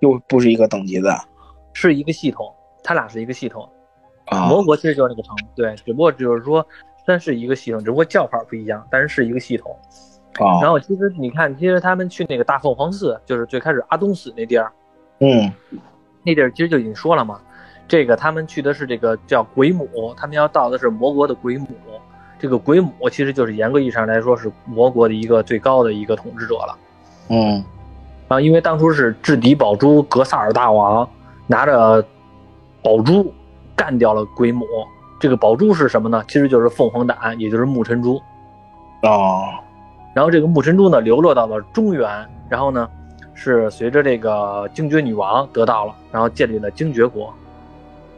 [0.00, 1.16] 又不是一个等级的？
[1.72, 2.52] 是一个系统，
[2.82, 3.68] 它俩是一个系统。
[4.26, 6.66] 啊，魔国其实就是那个城，对，只不过就是说
[7.06, 9.74] 算是一个系统，只不过叫法不一样，但是是一个系统。
[10.34, 14.70] 啊，然后其实你看，其实他们去那个大凤凰寺，就是最开始阿东死那地儿，
[15.20, 15.52] 嗯，
[16.22, 17.40] 那地儿其实就已经说了嘛。
[17.88, 21.66] 这个他们去的是这个叫鬼母，他们要到的是魔国的鬼母。
[22.38, 26.78] 这个鬼母其实就是严格意义上来说是魔国的一个最高的一个统治者了。
[27.30, 27.64] 嗯，
[28.28, 31.08] 啊，因为当初是制敌宝珠格萨尔大王
[31.46, 32.04] 拿着
[32.82, 33.34] 宝珠
[33.74, 34.64] 干掉了鬼母。
[35.20, 36.22] 这个宝珠是什么呢？
[36.28, 38.22] 其实就是凤凰胆，也就是木尘珠。
[39.02, 39.42] 哦，
[40.14, 42.08] 然后这个木尘珠呢流落到了中原，
[42.48, 42.88] 然后呢
[43.34, 47.34] 是随着这个精绝女王得到了，然后建立了精绝国。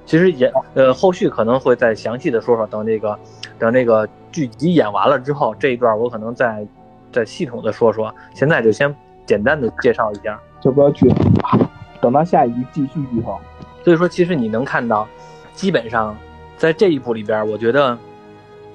[0.06, 3.18] 其实演呃后续可能会再详细的说说，等这个
[3.58, 6.66] 等这个剧集演完了之后，这一段我可能再
[7.12, 8.12] 再系统的说说。
[8.34, 8.92] 现在就先
[9.24, 11.58] 简单的介绍一下，就不要剧透，
[12.00, 13.38] 等到下一集继续剧透。
[13.84, 15.06] 所以说，其实你能看到，
[15.54, 16.16] 基本上
[16.56, 17.92] 在这一部里边，我觉得《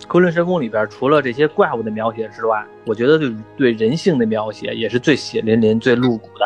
[0.08, 6.46] 昆仑神宫》里边除了这些怪物的描写之外，我觉得对对人性的描写也是最血淋淋、最露骨的。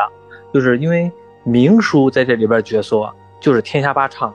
[0.52, 1.12] 就是因为
[1.44, 3.08] 明叔在这里边角色
[3.40, 4.34] 就是天下霸唱。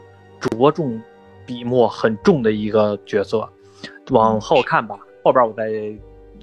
[0.51, 1.01] 着重
[1.47, 3.49] 笔墨很重的一个角色，
[4.11, 5.73] 往后看吧，后边我再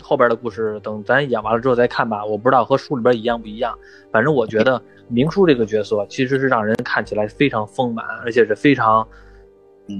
[0.01, 2.25] 后边的故事等咱演完了之后再看吧。
[2.25, 3.77] 我不知道和书里边一样不一样，
[4.11, 9.07] 反正我觉得明叔这个角色其实是让人看起来非常丰满，而且是非常，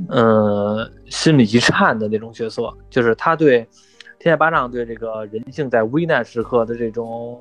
[0.10, 2.74] 嗯，心里一颤的那种角色。
[2.90, 3.68] 就是他对
[4.20, 7.40] 天下八丈对这个人性在危难时刻的这种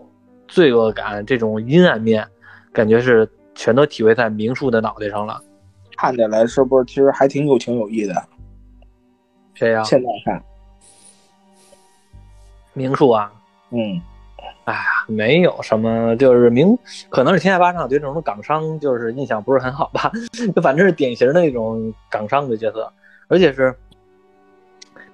[0.48, 2.26] 罪恶感、这种阴暗面，
[2.72, 5.40] 感觉是全都体会在明叔的脑袋上了。
[6.00, 8.14] 看起来是不是其实还挺有情有义的？
[9.52, 9.82] 谁呀？
[9.84, 10.42] 现在看，
[12.72, 13.30] 明叔啊，
[13.68, 14.00] 嗯，
[14.64, 16.74] 哎呀，没有什么，就是明，
[17.10, 20.10] 可能是天下八丈对这种港商就是印象不是很好吧，
[20.56, 22.90] 就反正是典型的那种港商的角色，
[23.28, 23.76] 而且是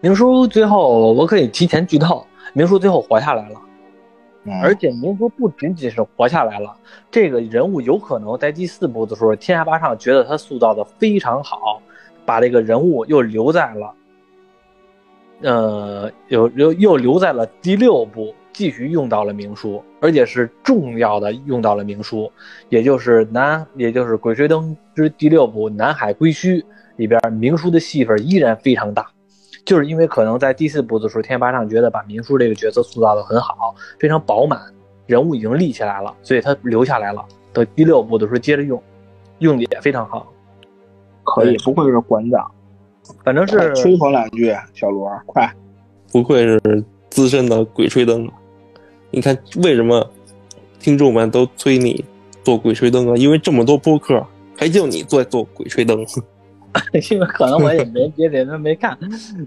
[0.00, 3.60] 明叔最后我可以提前剧透，明叔最后活下来了。
[4.62, 6.76] 而且明叔不仅仅是活下来了，
[7.10, 11.80] 这个人物有可能在第四部的时候，天下八上觉得他塑造的非常好，
[12.24, 13.94] 把这个人物又留在了，
[15.42, 22.30] 呃，又又又留在了第六部继续用到了明叔，而且是重要的用到了明叔，
[22.68, 26.60] 也就是南，也就是《鬼吹灯》之第六部《南海归墟》
[26.96, 29.10] 里边明叔的戏份依然非常大，
[29.66, 34.58] 就是因为可能在第四部的时候，天八上觉得把明叔这个角色塑造的很好，非常饱满，
[35.06, 37.22] 人物已经立起来了，所以他留下来了。
[37.52, 38.80] 等第六部的时候接着用，
[39.40, 40.32] 用的也非常好，
[41.24, 42.50] 可以，不愧是馆长。
[43.24, 45.52] 反正是吹捧两句，小罗，快！
[46.12, 48.28] 不愧是资深的鬼吹灯。
[49.10, 50.08] 你看，为什么
[50.78, 52.04] 听众们都催你
[52.44, 53.16] 做鬼吹灯啊？
[53.16, 54.24] 因为这么多播客，
[54.56, 56.04] 还就你做做鬼吹灯。
[57.10, 58.96] 因为可能我也没别的人没看，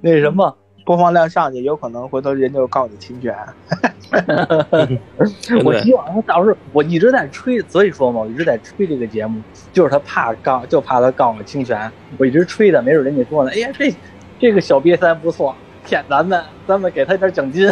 [0.01, 0.55] 那什么
[0.85, 3.35] 播放量上去，有可能回头人就告你侵权。
[5.63, 9.39] 我希望他到时候我一直在吹，所以说嘛，我一直在吹这个节目，
[9.71, 11.91] 就是他怕告，就怕他告我侵权。
[12.17, 13.93] 我一直吹的，没准人家说呢，哎呀，这
[14.39, 15.55] 这个小瘪三不错，
[15.85, 17.71] 骗咱们，咱们给他点奖金。